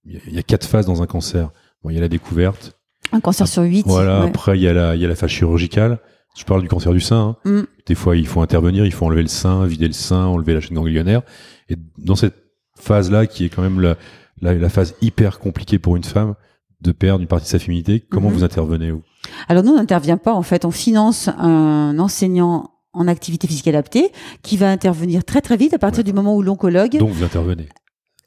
[0.04, 1.50] Il y y a- il y a quatre phases dans un cancer.
[1.82, 2.78] Bon, il y a la découverte,
[3.12, 3.84] un cancer sur huit.
[3.86, 4.28] Voilà, ouais.
[4.28, 5.98] après il y, a la, il y a la phase chirurgicale.
[6.36, 7.36] Je parle du cancer du sein.
[7.44, 7.50] hein.
[7.50, 7.62] Mm.
[7.86, 10.60] Des fois, il faut intervenir, il faut enlever le sein, vider le sein, enlever la
[10.60, 11.22] chaîne ganglionnaire.
[11.68, 12.34] Et dans cette
[12.76, 13.96] phase-là, qui est quand même la,
[14.40, 16.34] la, la phase hyper compliquée pour une femme,
[16.80, 18.34] de perdre une partie de sa féminité, comment Mhm.
[18.34, 19.02] vous intervenez vous?
[19.48, 20.34] Alors nous, on n'intervient pas.
[20.34, 24.10] En fait, on finance un enseignant en activité physique adaptée
[24.42, 26.04] qui va intervenir très très vite à partir Ouais.
[26.04, 26.96] du moment où l'oncologue.
[26.98, 27.68] Donc vous intervenez.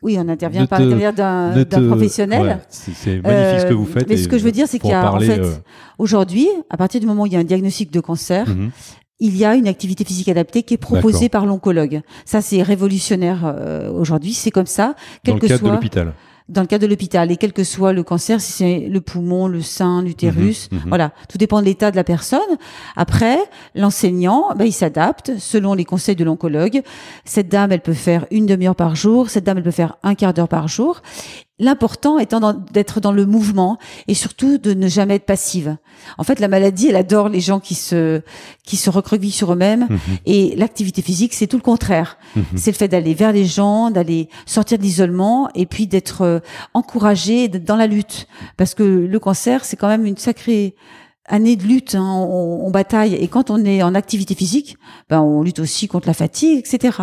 [0.03, 2.41] Oui, on intervient par te- l'intermédiaire d'un te- professionnel.
[2.41, 4.07] ouais, c'est magnifique ce que Euh, vous faites.
[4.09, 5.51] mais ce que je veux dire, c'est qu'il y a, en fait, euh,
[5.97, 8.69] Aujourd'hui, à partir du moment où il y a un diagnostic de cancer, mhm.
[9.19, 12.01] il y a une activité physique adaptée qui est proposée par l'oncologue.
[12.25, 14.33] Ça, c'est révolutionnaire euh, aujourd'hui.
[14.33, 14.95] C'est comme ça.
[15.23, 16.13] Quel Dans le cadre de l'hôpital
[16.49, 19.47] dans le cadre de l'hôpital et quel que soit le cancer, si c'est le poumon,
[19.47, 20.85] le sein, l'utérus, mhm, mhm.
[20.87, 22.39] voilà, tout dépend de l'état de la personne.
[22.95, 23.37] Après,
[23.75, 26.81] l'enseignant, ben, il s'adapte selon les conseils de l'oncologue.
[27.25, 30.15] Cette dame, elle peut faire une demi-heure par jour, cette dame, elle peut faire un
[30.15, 31.01] quart d'heure par jour.
[31.59, 35.77] L'important étant d'être dans le mouvement et surtout de ne jamais être passive.
[36.19, 38.21] En fait, la maladie, elle adore les gens qui se
[38.63, 39.99] qui se recroquevillent sur eux-mêmes mhm.
[40.27, 42.17] et l'activité physique, c'est tout le contraire.
[42.35, 42.43] Mhm.
[42.55, 46.39] C'est le fait d'aller vers les gens, d'aller sortir de l'isolement et puis d'être euh,
[46.75, 50.75] encouragé dans la lutte parce que le cancer, c'est quand même une sacrée
[51.27, 54.77] année de lutte, hein, on, bataille et quand on est en activité physique,
[55.09, 56.97] ben on lutte aussi contre la fatigue, etc.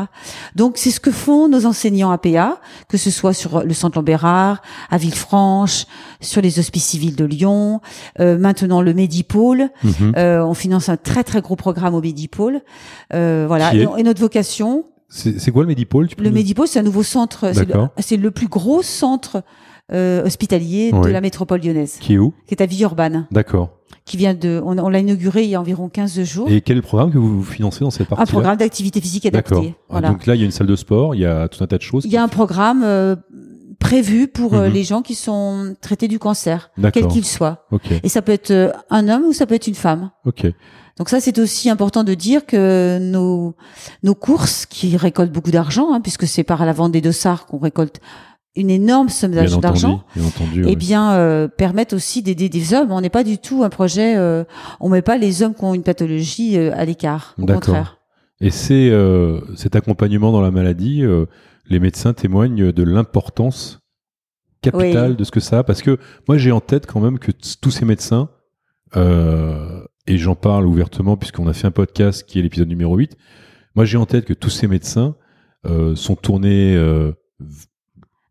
[0.55, 4.63] Donc c'est ce que font nos enseignants APA, que ce soit sur le centre Lambérard,
[4.91, 5.87] à Villefranche,
[6.21, 7.81] sur les hospices civils de Lyon,
[8.21, 9.69] euh, maintenant le Medipôle.
[9.83, 10.15] Mhm.
[10.17, 12.63] Euh, on finance un très très gros programme au Medipôle.
[13.13, 14.85] Euh, voilà, et, notre vocation.
[15.09, 17.53] C'est quoi le Medipôle Le Medipôle, c'est un nouveau centre.
[17.99, 19.43] C'est le, plus gros centre
[19.93, 21.99] hospitalier de la métropole lyonnaise.
[22.01, 23.27] Qui est où Qui est à Villeurbanne.
[23.31, 23.71] D'accord
[24.05, 26.51] qui vient de, on, l'a inauguré il y a environ 15 jours.
[26.51, 29.27] Et quel est le programme que vous financez dans cette partie Un programme d'activité physique
[29.27, 29.75] adaptée.
[29.89, 30.11] Voilà.
[30.11, 31.79] Donc là, il y a une salle de sport, il y a tout un tas
[31.79, 32.05] de choses.
[32.05, 33.17] Il y a un programme euh,
[33.79, 34.75] prévu pour euh, mhm.
[34.75, 37.67] les gens qui sont traités du cancer, quel qu'il soit.
[37.71, 38.01] Okay.
[38.03, 40.11] Et ça peut être euh, un homme ou ça peut être une femme.
[40.27, 40.47] Ok.
[40.99, 43.57] Donc ça, c'est aussi important de dire que nos
[44.03, 47.59] nos courses, qui récoltent beaucoup d'argent, hein, puisque c'est par la vente des dossards qu'on
[47.59, 48.01] récolte
[48.57, 50.05] une énorme somme d'argent,
[50.65, 52.93] eh bien euh, permettent aussi d'aider des hommes.
[52.93, 54.17] On n'est pas du tout un projet.
[54.17, 54.45] Euh,
[54.81, 57.35] on met pas les hommes qui ont une pathologie euh, à l'écart.
[57.39, 57.99] Au contraire.
[58.41, 61.03] Et c'est euh, cet accompagnement dans la maladie.
[61.67, 63.81] les médecins témoignent de l'importance
[64.61, 65.99] capitale de ce que ça a, parce que
[66.29, 68.31] moi j'ai en tête quand même que tous ces médecins
[68.97, 73.17] et j'en parle ouvertement puisqu'on a fait un podcast qui est l'épisode numéro 8.
[73.75, 75.17] Moi j'ai en tête que tous ces médecins
[75.95, 76.77] sont tournés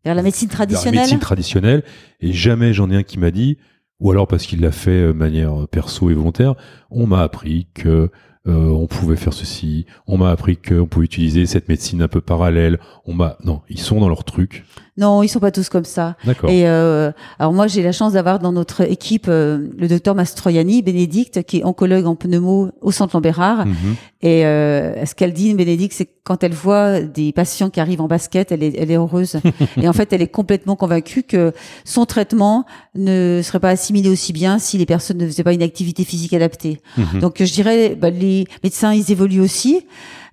[0.04, 0.94] vers la médecine traditionnelle.
[0.94, 1.82] la médecine traditionnelle.
[2.20, 3.58] Et jamais j'en ai un qui m'a dit,
[4.00, 6.54] ou alors parce qu'il l'a fait de manière perso et volontaire,
[6.90, 8.10] on m'a appris que
[8.46, 12.20] euh, on pouvait faire ceci, on m'a appris qu'on pouvait utiliser cette médecine un peu
[12.20, 14.64] parallèle, on m'a non, ils sont dans leur truc.
[14.96, 16.16] Non, ils sont pas tous comme ça.
[16.24, 16.48] D'accord.
[16.48, 20.82] Et euh, alors moi, j'ai la chance d'avoir dans notre équipe euh, le docteur Mastroianni,
[20.82, 23.66] Bénédicte, qui est oncologue en pneumo au Centre Lambérard.
[23.66, 23.74] Mhm.
[24.22, 28.00] Et euh, ce qu'elle dit, Bénédicte, c'est que quand elle voit des patients qui arrivent
[28.00, 29.40] en basket, elle est, elle est heureuse.
[29.76, 31.52] et en fait, elle est complètement convaincue que
[31.84, 32.64] son traitement
[32.94, 36.34] ne serait pas assimilé aussi bien si les personnes ne faisaient pas une activité physique
[36.34, 36.80] adaptée.
[36.96, 37.18] Mhm.
[37.20, 39.86] Donc, je dirais, bah, les médecins, ils évoluent aussi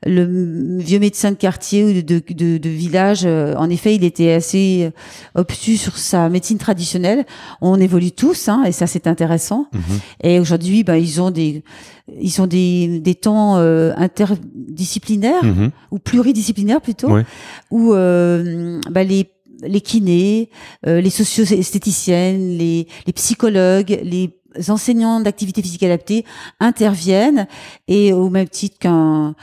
[0.06, 4.32] le vieux médecin de quartier ou de, de, de, village, euh, en effet, il était
[4.32, 7.26] assez euh, obtus sur sa médecine traditionnelle.
[7.62, 9.68] On évolue tous, hein, et ça c'est intéressant.
[9.74, 10.00] Mhm.
[10.24, 11.64] Et aujourd'hui, ben, ils ont des
[12.20, 15.72] ils ont des, des temps euh, interdisciplinaires mhm.
[15.92, 17.10] ou pluridisciplinaires plutôt,
[17.70, 19.32] où ben, les
[19.64, 20.50] les kinés,
[20.84, 26.26] les socio-esthéticiennes, les, les psychologues, les enseignants d'activité physique adaptée
[26.60, 27.48] interviennent
[27.88, 29.36] et au même titre qu'un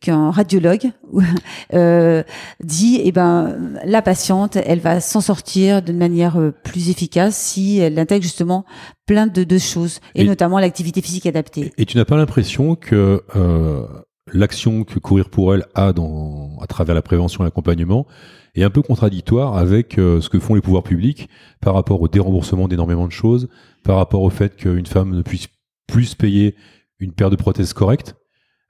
[0.00, 0.90] qu'un radiologue
[1.74, 2.22] euh,
[2.62, 7.78] dit eh ben la patiente elle va s'en sortir d'une manière euh, plus efficace si
[7.78, 8.64] elle intègre justement
[9.06, 11.72] plein de, de choses et, notamment l'activité physique adaptée.
[11.76, 13.86] Et tu n'as pas l'impression que euh,
[14.32, 18.06] l'action que courir pour elle a dans à travers la prévention et l'accompagnement
[18.54, 21.28] est un peu contradictoire avec euh, ce que font les pouvoirs publics
[21.60, 23.48] par rapport au déremboursement d'énormément de choses,
[23.84, 25.48] par rapport au fait qu'une femme ne puisse
[25.86, 26.56] plus payer
[26.98, 28.16] une paire de prothèses correctes.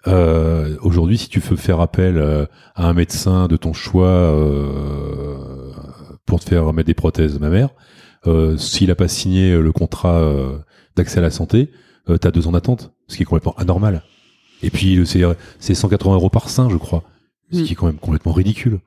[0.06, 2.44] Euh, Aujourd'hui, si tu veux faire appel euh,
[2.74, 5.72] à un médecin de ton choix euh,
[6.26, 7.70] pour te faire mettre des prothèses mammaires,
[8.26, 10.58] euh, s'il n'a pas signé le contrat euh,
[10.96, 11.70] d'accès à la santé,
[12.08, 14.02] euh, tu as deux ans d'attente, ce qui est complètement anormal.
[14.62, 17.02] Et puis, c'est 180 euros par sein, je crois,
[17.52, 18.80] ce qui est quand même complètement ridicule.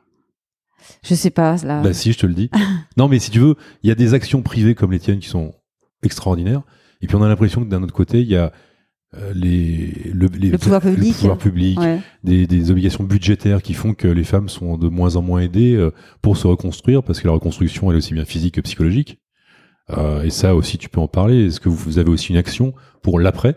[1.03, 1.81] Je sais pas, là.
[1.81, 2.49] Bah si, je te le dis.
[2.97, 5.27] non, mais si tu veux, il y a des actions privées comme les tiennes qui
[5.27, 5.53] sont
[6.07, 6.63] extraordinaire.
[7.01, 8.51] Et puis on a l'impression que d'un autre côté, il y a
[9.15, 11.79] euh, les, le, le, pouvoir public, pouvoir public
[12.25, 15.75] des, des, obligations budgétaires qui font que les femmes sont de moins en moins aidées
[15.75, 15.91] euh,
[16.21, 19.19] pour se reconstruire, parce que la reconstruction elle est aussi bien physique que psychologique.
[19.91, 21.45] Euh, et ça aussi, tu peux en parler.
[21.45, 23.55] Est-ce que vous avez aussi une action pour l'après?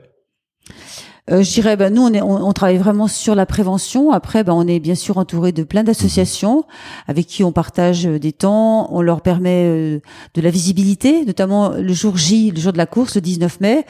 [1.31, 4.11] Euh, je dirais, ben, nous, on, est, on, travaille vraiment sur la prévention.
[4.11, 6.65] Après, ben, on est bien sûr entouré de plein d'associations
[7.07, 8.93] avec qui on partage euh, des temps.
[8.93, 10.01] On leur permet euh,
[10.35, 13.87] de la visibilité, notamment le jour J, le jour de la course, le 19 mai.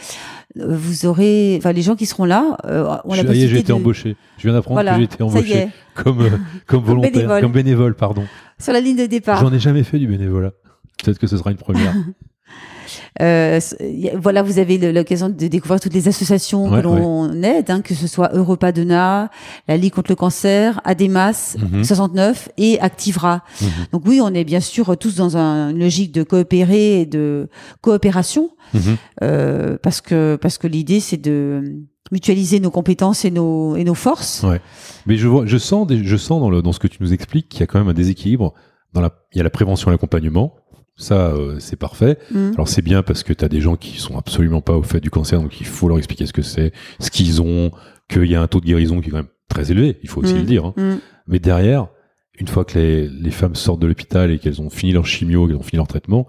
[0.57, 2.57] Vous aurez, enfin, les gens qui seront là,
[3.05, 4.17] on a j'ai été embauché.
[4.37, 6.29] Je viens d'apprendre que j'ai été embauché comme,
[6.67, 8.25] comme volontaire, comme bénévole, pardon.
[8.59, 9.41] Sur la ligne de départ.
[9.41, 10.51] J'en ai jamais fait du bénévolat.
[11.03, 11.95] Peut-être que ce sera une première.
[13.21, 13.61] Euh,
[14.17, 18.07] voilà, vous avez l'occasion de découvrir toutes les associations que l'on aide, hein, que ce
[18.07, 19.31] soit Europa Dena,
[19.69, 22.65] la Ligue contre le cancer, Ademas 69 mhm.
[22.65, 23.43] et Activera.
[23.61, 23.69] Mhm.
[23.93, 27.49] Donc oui, on est bien sûr tous dans une logique de coopérer et de
[27.81, 28.97] coopération, mhm.
[29.23, 31.63] euh, parce que parce que l'idée c'est de
[32.13, 34.43] mutualiser nos compétences et nos et nos forces.
[34.43, 34.61] Ouais.
[35.07, 37.49] Mais je vois, je sens, je sens dans le dans ce que tu nous expliques
[37.49, 38.55] qu'il y a quand même un déséquilibre.
[38.93, 40.57] Dans la, il y a la prévention et l'accompagnement
[41.01, 42.19] ça, euh, c'est parfait.
[42.31, 42.53] Mm.
[42.55, 45.01] Alors c'est bien parce que tu as des gens qui sont absolument pas au fait
[45.01, 47.71] du cancer, donc il faut leur expliquer ce que c'est, ce qu'ils ont,
[48.09, 50.23] qu'il y a un taux de guérison qui est quand même très élevé, il faut
[50.23, 50.39] aussi mm.
[50.39, 50.65] le dire.
[50.67, 50.75] Hein.
[50.77, 50.95] Mm.
[51.27, 51.89] Mais derrière,
[52.39, 55.47] une fois que les, les femmes sortent de l'hôpital et qu'elles ont fini leur chimio,
[55.47, 56.27] qu'elles ont fini leur traitement,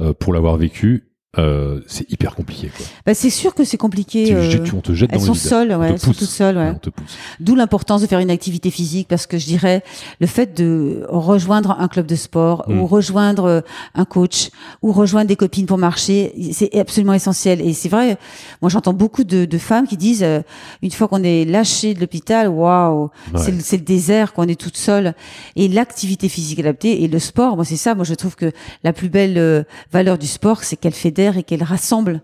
[0.00, 2.70] euh, pour l'avoir vécu, euh, c'est hyper compliqué.
[2.76, 2.84] Quoi.
[3.06, 4.34] Bah, c'est sûr que c'est compliqué.
[4.34, 6.58] Euh, on te jette elles dans sont seules, ouais, elles sont toutes seules.
[6.58, 6.74] Ouais.
[7.40, 9.82] D'où l'importance de faire une activité physique, parce que je dirais
[10.20, 12.82] le fait de rejoindre un club de sport ou mm.
[12.82, 13.60] rejoindre euh,
[13.94, 14.50] un coach
[14.82, 17.62] ou rejoindre des copines pour marcher, c'est absolument essentiel.
[17.62, 18.18] Et c'est vrai,
[18.60, 20.42] moi j'entends beaucoup de, de, femmes qui disent euh,
[20.82, 24.76] une fois qu'on est lâché de l'hôpital, waouh, c'est le, le désert, qu'on est toute
[24.76, 25.14] seule.
[25.56, 27.94] Et l'activité physique adaptée et le sport, moi c'est ça.
[27.94, 28.52] Moi je trouve que
[28.84, 32.22] la plus belle valeur du sport, c'est qu'elle fait et qu'elle rassemble.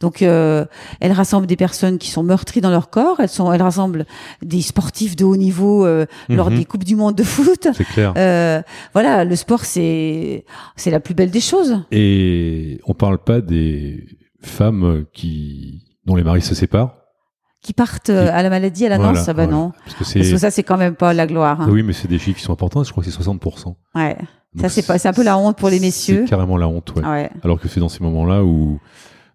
[0.00, 0.64] Donc, euh,
[1.00, 3.20] elle rassemble des personnes qui sont meurtries dans leur corps.
[3.20, 4.06] Elles sont, elle rassemble
[4.42, 6.58] des sportifs de haut niveau euh, lors mhm.
[6.58, 7.68] des coupes du monde de foot.
[7.74, 8.14] C'est clair.
[8.16, 8.62] Euh,
[8.94, 11.84] voilà, le sport, c'est c'est la plus belle des choses.
[11.90, 14.06] Et on parle pas des
[14.42, 16.96] femmes qui dont les maris se séparent.
[17.62, 19.72] Qui partent à la maladie, à l'annonce, ça va non.
[19.98, 21.60] Parce que, ça, c'est quand même pas la gloire.
[21.60, 21.68] Hein.
[21.70, 22.82] Oui, mais c'est des chiffres qui sont importants.
[22.82, 23.74] Je crois que c'est 60%.
[23.96, 24.16] Ouais
[24.58, 26.22] ça, c'est pas, c'est un peu la honte pour les messieurs.
[26.24, 27.30] C'est carrément la honte, ouais.
[27.42, 28.80] Alors que c'est dans ces moments-là où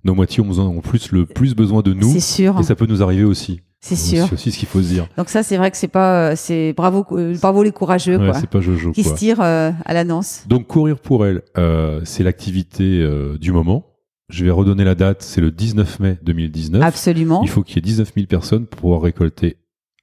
[0.03, 2.11] nos moitiés ont, plus le plus besoin de nous.
[2.11, 2.59] C'est sûr.
[2.59, 3.61] Et ça peut nous arriver aussi.
[3.81, 4.25] C'est sûr.
[4.27, 5.07] C'est aussi ce qu'il faut se dire.
[5.17, 7.05] Donc ça, c'est vrai que c'est pas, c'est bravo,
[7.39, 8.39] bravo les courageux, ouais, quoi.
[8.39, 10.43] C'est pas Jojo, Qui se tirent euh, à l'annonce.
[10.47, 13.85] Donc courir pour elle, euh, c'est l'activité euh, du moment.
[14.29, 16.81] Je vais redonner la date, c'est le 19 mai 2019.
[16.81, 17.43] Absolument.
[17.43, 19.57] Il faut qu'il y ait 19 000 personnes pour pouvoir récolter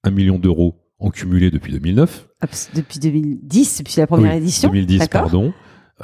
[0.04, 2.28] un million d'euros en cumulé depuis 2009.
[2.74, 4.68] Depuis 2010, depuis la première édition.
[4.68, 5.53] 2010, pardon.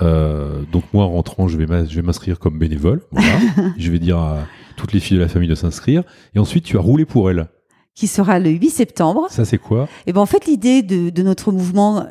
[0.03, 1.67] Euh, donc moi, en rentrant, je vais
[2.03, 3.03] m'inscrire comme bénévole.
[3.11, 3.39] Voilà.
[3.79, 6.05] je vais dire à toutes les filles de la famille de s'inscrire.
[6.35, 7.49] Et ensuite, tu as roulé pour elle.
[7.95, 9.27] Qui sera le 8 septembre.
[9.29, 9.85] Ça, c'est quoi?
[10.07, 12.07] Et eh ben en fait, l'idée de, notre mouvement,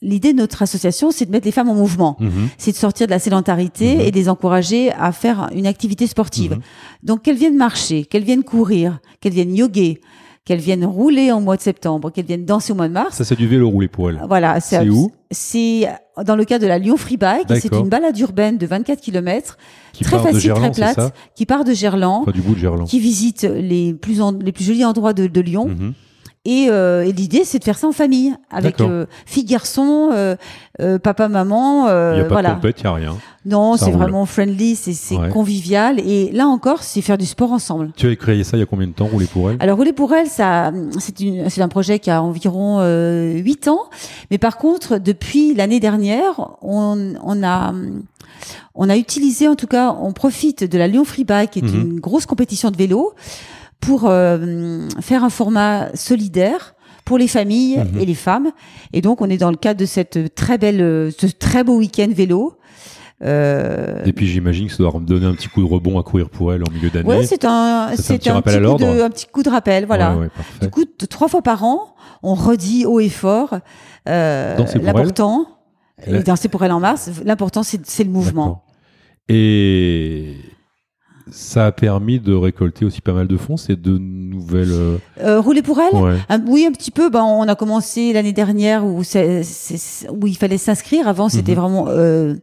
[0.00, 2.16] l'idée de notre association, c'est de mettre les femmes en mouvement.
[2.20, 2.48] Mhm.
[2.56, 4.00] C'est de sortir de la sédentarité mhm.
[4.00, 6.52] et de les encourager à faire une activité sportive.
[6.52, 6.60] Mhm.
[7.02, 10.00] Donc qu'elles viennent marcher, qu'elles viennent courir, qu'elles viennent yoguer,
[10.46, 13.16] qu'elles viennent rouler en mois de septembre, qu'elles viennent danser au mois de mars.
[13.16, 14.22] Ça, c'est du vélo roulé pour elles.
[14.26, 14.60] Voilà.
[14.60, 15.10] C'est où?
[15.32, 15.88] C'est
[16.24, 17.48] dans le cas de la Lyon Free Bike.
[17.60, 19.58] C'est une balade urbaine de 24 km.
[19.92, 23.00] Qui très facile, Gerland, très plate, qui part de Gerland, du bout de Gerland, qui
[23.00, 25.70] visite les plus les plus jolis endroits de, de Lyon.
[26.46, 26.70] Mhm.
[26.70, 30.36] Euh, et, l'idée, c'est de faire ça en famille, avec euh, fille, garçon, euh,
[30.80, 31.88] euh papa, maman.
[31.88, 32.50] Il n'y a pas voilà.
[32.50, 33.16] de compète, il n'y a rien.
[33.44, 36.00] Non, c'est vraiment friendly, c'est convivial.
[36.00, 37.90] Et là encore, c'est faire du sport ensemble.
[37.96, 39.56] Tu as créé ça il y a combien de temps, Rouler pour elle?
[39.60, 43.84] Alors, Rouler pour elle, ça, c'est un projet qui a environ euh, 8 ans.
[44.30, 47.72] Mais par contre, depuis l'année dernière, on, on a
[48.74, 51.62] on a utilisé, en tout cas, on profite de la Lyon Free Bike, qui est
[51.62, 51.92] mhm.
[51.92, 53.14] une grosse compétition de vélo,
[53.80, 56.74] pour euh, faire un format solidaire
[57.04, 58.00] pour les familles mhm.
[58.00, 58.50] et les femmes.
[58.92, 62.08] Et donc, on est dans le cadre de cette très belle, ce très beau week-end
[62.10, 62.58] vélo.
[63.24, 64.04] Euh...
[64.04, 66.52] Et puis j'imagine que ça doit donner un petit coup de rebond à courir pour
[66.52, 67.08] elle en milieu d'année.
[67.08, 70.16] Oui, c'est un, c'est un, petit coup de, un petit coup de rappel, voilà.
[70.16, 70.28] Ouais,
[70.60, 73.58] du coup, trois fois par an, on redit haut et fort
[74.08, 75.46] euh, l'important.
[76.06, 78.64] Et danser pour elle en mars, l'important c'est le mouvement.
[79.30, 80.36] Et
[81.30, 83.56] ça a permis de récolter aussi pas mal de fonds.
[83.56, 84.72] C'est de nouvelles.
[84.72, 87.10] Euh, euh rouler pour elle Oui, un petit peu.
[87.10, 91.08] Ben, on a commencé l'année dernière où, où il fallait s'inscrire.
[91.08, 91.60] Avant, c'était mhm.
[91.60, 92.34] vraiment, euh,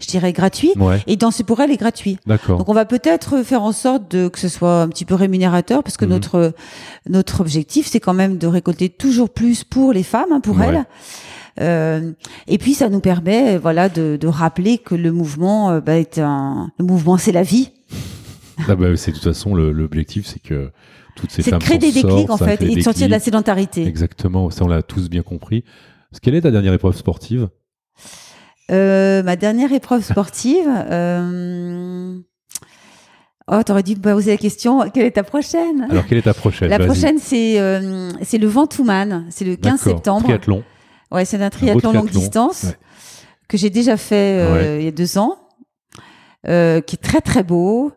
[0.00, 0.72] je dirais, gratuit.
[1.06, 2.18] Et danser pour elle est gratuit.
[2.26, 2.58] D'accord.
[2.58, 5.82] Donc, on va peut-être faire en sorte de, que ce soit un petit peu rémunérateur,
[5.82, 6.10] parce que mhm.
[6.10, 6.52] notre
[7.08, 10.84] notre objectif, c'est quand même de récolter toujours plus pour les femmes, hein, pour elles.
[11.60, 12.12] Euh,
[12.48, 16.18] et puis ça nous permet, voilà, de, de rappeler que le mouvement, euh, bah, est
[16.18, 17.70] un, le mouvement, c'est la vie.
[18.68, 20.70] Ah bah, c'est de toute façon l'objectif, c'est que
[21.16, 21.60] toutes ces femmes.
[21.60, 23.86] C'est créer des déclics en fait et de sortir de la sédentarité.
[23.86, 25.64] Exactement, ça on l'a tous bien compris.
[26.20, 27.48] Quelle est ta dernière épreuve sportive?
[28.70, 30.66] Euh, Ma dernière épreuve sportive.
[30.90, 32.18] euh...
[33.50, 34.88] Oh, t'aurais dû me poser la question.
[34.90, 35.88] Quelle est ta prochaine?
[35.90, 36.70] Alors, quelle est ta prochaine?
[36.70, 39.26] La prochaine, c'est euh, c'est le Ventoux-Man.
[39.30, 40.24] C'est le 15 septembre.
[40.24, 40.62] Triathlon.
[41.10, 42.66] Ouais, c'est un triathlon longue distance
[43.48, 45.36] que j'ai déjà fait euh, il y a deux ans,
[46.48, 47.92] euh, qui est très très beau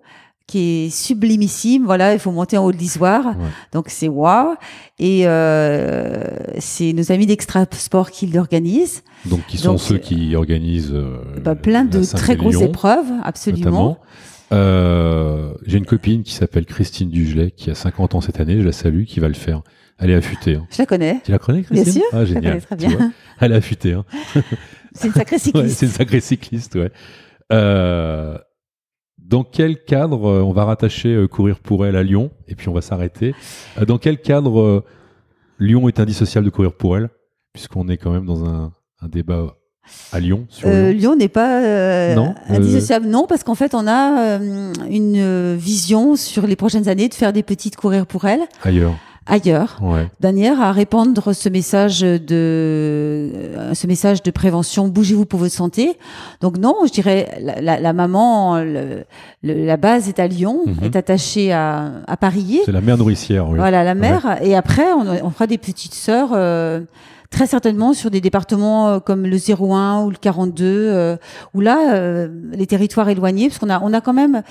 [0.48, 1.86] qui est sublimissime.
[1.86, 3.36] Voilà, il faut monter en haut de l'Isoire.
[3.72, 4.56] Donc c'est waouh.
[5.00, 6.24] Et euh,
[6.60, 9.04] c'est nos amis d'Extra Sport qui l'organisent.
[9.26, 13.98] Donc qui sont ceux qui organisent euh, bah, plein de très grosses épreuves, absolument.
[14.54, 18.66] Euh, J'ai une copine qui s'appelle Christine Dugelet, qui a 50 ans cette année, je
[18.66, 19.62] la salue, qui va le faire.
[19.98, 20.56] Elle est affûtée.
[20.56, 20.68] hein.
[20.72, 21.22] Je la connais.
[21.24, 22.62] Tu la connais, Christine Bien sûr, Ah, je la génial.
[22.62, 23.12] très bien.
[23.40, 23.94] Elle est affûtée.
[23.94, 24.06] Hein.
[24.94, 25.78] C'est une sacrée Ouais, cycliste.
[25.80, 26.92] c'est une sacrée cycliste, ouais.
[27.52, 28.38] Euh,
[29.28, 32.70] dans quel cadre euh, on va rattacher euh, courir pour elle à Lyon et puis
[32.70, 33.34] on va s'arrêter
[33.80, 34.84] Euh, Dans quel cadre
[35.60, 37.10] Lyon est indissociable de courir pour elle
[37.54, 39.56] puisqu'on est quand même dans un, un débat
[40.12, 40.90] à Lyon sur Lyon.
[40.92, 44.38] Lyon n'est pas Non, indissociable, non, parce qu'en fait, on a
[44.90, 48.96] une vision sur les prochaines années de faire des petites courir pour elle ailleurs.
[49.28, 50.08] Ailleurs, Ouais.
[50.22, 54.88] manière à répandre ce message de euh, ce message de prévention.
[54.88, 55.98] Bougez-vous pour votre santé.
[56.42, 59.04] Donc non, je dirais la, la- la maman, le-
[59.44, 60.84] le- la base est à Lyon, Mhm.
[60.84, 62.60] est attachée à, à Paris.
[62.66, 63.50] C'est la mère nourricière.
[63.50, 63.58] Oui.
[63.58, 64.38] Voilà, la mère.
[64.44, 66.82] Et après, on, on fera des petites sœurs, euh,
[67.32, 71.18] très certainement sur des départements euh, comme le 01 ou le 42, euh,
[71.54, 74.42] où là, euh, les territoires éloignés, parce qu'on a, on a quand même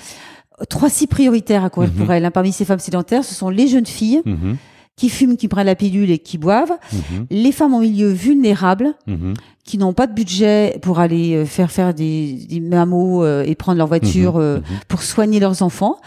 [0.69, 1.95] trois sites prioritaires à courir Mhm.
[2.05, 2.25] pour elle.
[2.25, 2.31] hein.
[2.31, 4.57] Parmi ces femmes sédentaires, ce sont les jeunes filles Mhm,
[4.95, 8.93] qui fument, qui prennent la pilule et qui boivent, mhm, les femmes en milieu vulnérable,
[9.07, 9.33] mhm.
[9.65, 13.55] Qui n'ont pas de budget pour aller euh, faire faire des, des mammos euh, et
[13.55, 14.61] prendre leur voiture mhm.
[14.87, 15.97] pour soigner leurs enfants.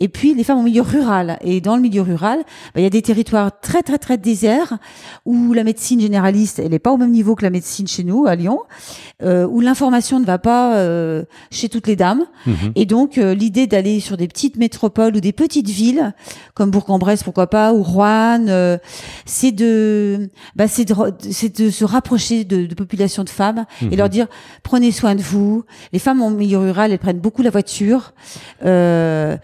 [0.00, 1.38] Et puis les femmes en milieu rural.
[1.42, 2.40] Et dans le milieu rural,
[2.74, 4.78] bah, il y a des territoires très très très déserts
[5.24, 8.26] où la médecine généraliste, elle n'est pas au même niveau que la médecine chez nous
[8.26, 8.60] à Lyon,
[9.22, 12.24] euh, où l'information ne va pas euh, chez toutes les dames.
[12.46, 12.72] Mhm.
[12.76, 16.14] Et donc euh, l'idée d'aller sur des petites métropoles ou des petites villes
[16.54, 18.78] comme Bourg-en-Bresse, pourquoi pas, ou Rouen, euh,
[19.26, 23.92] c'est de, bah, c'est de, de se rapprocher de, de populations de femmes Mhm.
[23.92, 24.26] et leur dire
[24.62, 25.64] prenez soin de vous.
[25.92, 28.12] Les femmes en milieu rural, elles prennent beaucoup la voiture.
[28.64, 29.36] Euh,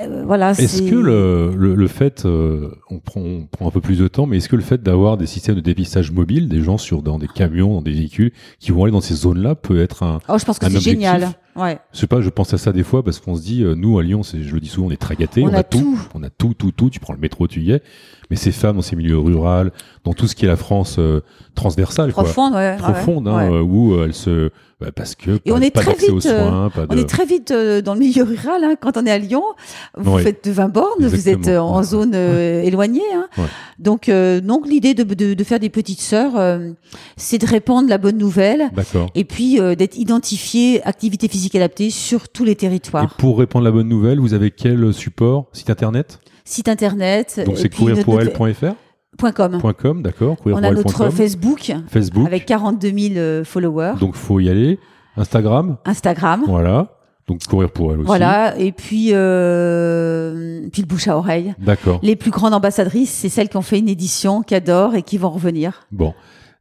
[0.00, 0.50] euh, voilà.
[0.52, 4.08] Est-ce que le, le, le fait, euh, on, prend, on prend un peu plus de
[4.08, 7.02] temps, mais est-ce que le fait d'avoir des systèmes de dépistage mobile, des gens sur
[7.02, 10.20] dans des camions, dans des véhicules, qui vont aller dans ces zones-là, peut être un,
[10.28, 11.30] Oh, je pense que c'est génial.
[11.58, 11.78] Ouais.
[11.92, 13.98] Je sais pas, je pense à ça des fois parce qu'on se dit, euh, nous
[13.98, 15.98] à Lyon, c'est- je le dis souvent, on est très gâtés, On a tout.
[16.14, 16.90] on a tout, tout, tout.
[16.90, 17.82] Tu prends le métro, tu y es.
[18.30, 19.70] Mais ces femmes dans ces milieux ruraux,
[20.04, 21.20] dans tout ce qui est la France euh,
[21.54, 22.72] transversale, Profonde, ouais.
[22.72, 23.32] ouais, profonde, ouais.
[23.34, 24.50] hein, euh, où euh, elles se,
[24.80, 26.94] bah, parce que Et pas, on est pas très aux vite, soins, pas de.
[26.94, 28.62] On est très vite dans le milieu rural.
[28.64, 28.74] Hein.
[28.80, 29.42] Quand on est à Lyon,
[29.96, 31.84] vous faites de 20 bornes, vous êtes euh, en Ouais.
[31.84, 33.02] zone euh, éloignée.
[33.14, 33.26] Hein.
[33.38, 33.44] Ouais.
[33.80, 36.70] Donc, euh, donc l'idée de, de, de faire des petites sœurs, euh,
[37.16, 39.10] c'est de répandre la bonne nouvelle D'accord.
[39.14, 43.14] et puis euh, d'être identifié activité physique adaptée sur tous les Et territoires.
[43.18, 45.46] pour répandre la bonne nouvelle, vous avez quel support?
[45.52, 46.20] Site internet?
[46.44, 47.40] Site internet.
[47.44, 48.74] Donc et c'est courirpourelle.fr
[49.18, 49.58] point .com.
[49.58, 52.26] Point .com, d'accord On a notre Facebook Facebook.
[52.26, 53.94] avec 42 000 euh, followers.
[54.00, 54.78] Donc faut y aller.
[55.16, 56.44] Instagram, Instagram.
[56.46, 56.94] voilà.
[57.26, 58.06] Donc courir pour elle aussi.
[58.06, 58.58] Voilà.
[58.58, 61.54] Et puis, euh, puis le bouche à oreille.
[61.58, 62.00] D'accord.
[62.02, 65.18] Les plus grandes ambassadrices, c'est celles qui ont fait une édition, qui adorent et qui
[65.18, 65.86] vont revenir.
[65.92, 66.14] Bon.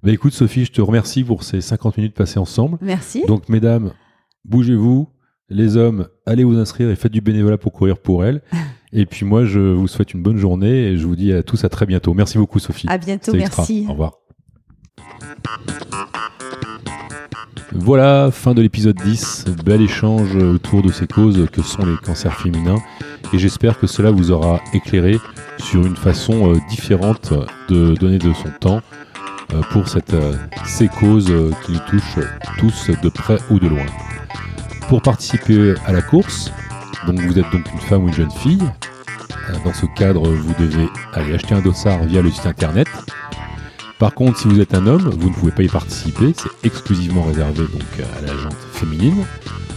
[0.04, 2.78] Bah écoute Sophie, je te remercie pour ces 50 minutes passées ensemble.
[2.82, 3.24] Merci.
[3.28, 3.92] Donc mesdames,
[4.46, 5.08] bougez-vous.
[5.50, 8.42] Les hommes, allez vous inscrire et faites du bénévolat pour courir pour elle.
[8.94, 11.66] Et puis moi, je vous souhaite une bonne journée et je vous dis à tous
[11.66, 12.14] à très bientôt.
[12.14, 12.88] Merci beaucoup Sophie.
[12.90, 13.86] à bientôt, merci.
[13.88, 14.14] Au revoir.
[17.74, 19.46] Voilà, fin de l'épisode 10.
[19.66, 22.82] Bel échange autour de ces causes que sont les cancers féminins.
[23.34, 25.18] Et j'espère que cela vous aura éclairé
[25.60, 27.34] sur une façon euh, différente
[27.68, 28.82] de donner de son temps
[29.54, 30.34] euh, pour cette, euh,
[30.66, 31.34] ces causes
[31.66, 32.26] qui nous touchent
[32.58, 33.86] tous de près ou de loin.
[34.90, 36.52] Pour participer à la course,
[37.06, 38.64] donc vous êtes donc une femme ou une jeune fille.
[39.50, 42.88] Euh, Dans ce cadre, vous devez aller acheter un dossard via le site internet
[44.00, 46.34] par contre, si vous êtes un homme, vous ne pouvez pas y participer.
[46.38, 49.26] C'est exclusivement réservé donc à la jante féminine.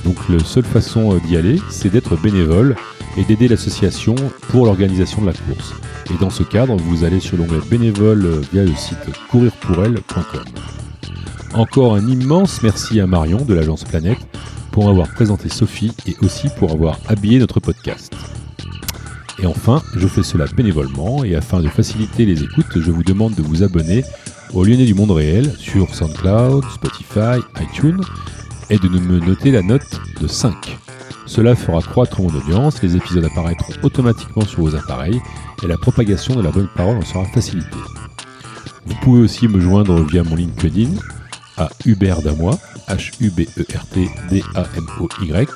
[0.04, 2.76] Donc la seule façon euh, d'y aller, c'est d'être bénévole
[3.16, 4.14] et d'aider l'association
[4.48, 5.74] pour l'organisation de la course.
[6.12, 8.98] Et dans ce cadre, vous allez sur l'onglet bénévole euh, via le site
[9.30, 10.44] courirpourelle.com.
[11.54, 14.18] Encore un immense merci à Marion de l'agence Planète
[14.72, 18.14] pour avoir présenté Sophie et aussi pour avoir habillé notre podcast.
[19.42, 23.34] Et enfin, je fais cela bénévolement et afin de faciliter les écoutes, je vous demande
[23.34, 24.04] de vous abonner
[24.52, 28.02] au Lyonnais du Monde Réel sur SoundCloud, Spotify, iTunes
[28.68, 30.78] et de me noter la note de 5.
[31.26, 35.20] Cela fera croître mon audience, les épisodes apparaîtront automatiquement sur vos appareils
[35.62, 37.68] et la propagation de la bonne parole en sera facilitée.
[38.86, 40.90] Vous pouvez aussi me joindre via mon LinkedIn
[41.60, 42.56] à Hubert Damoy,
[42.88, 45.48] H-U-B-E-R-T-D-A-M-O-Y,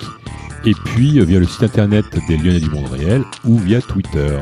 [0.67, 4.39] et puis via le site internet des Lyonnais du Monde Réel ou via Twitter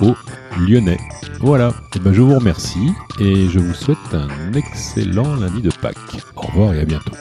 [0.00, 0.14] au
[0.58, 0.98] Lyonnais.
[1.40, 6.22] Voilà, et ben je vous remercie et je vous souhaite un excellent lundi de Pâques.
[6.36, 7.12] Au revoir et à bientôt.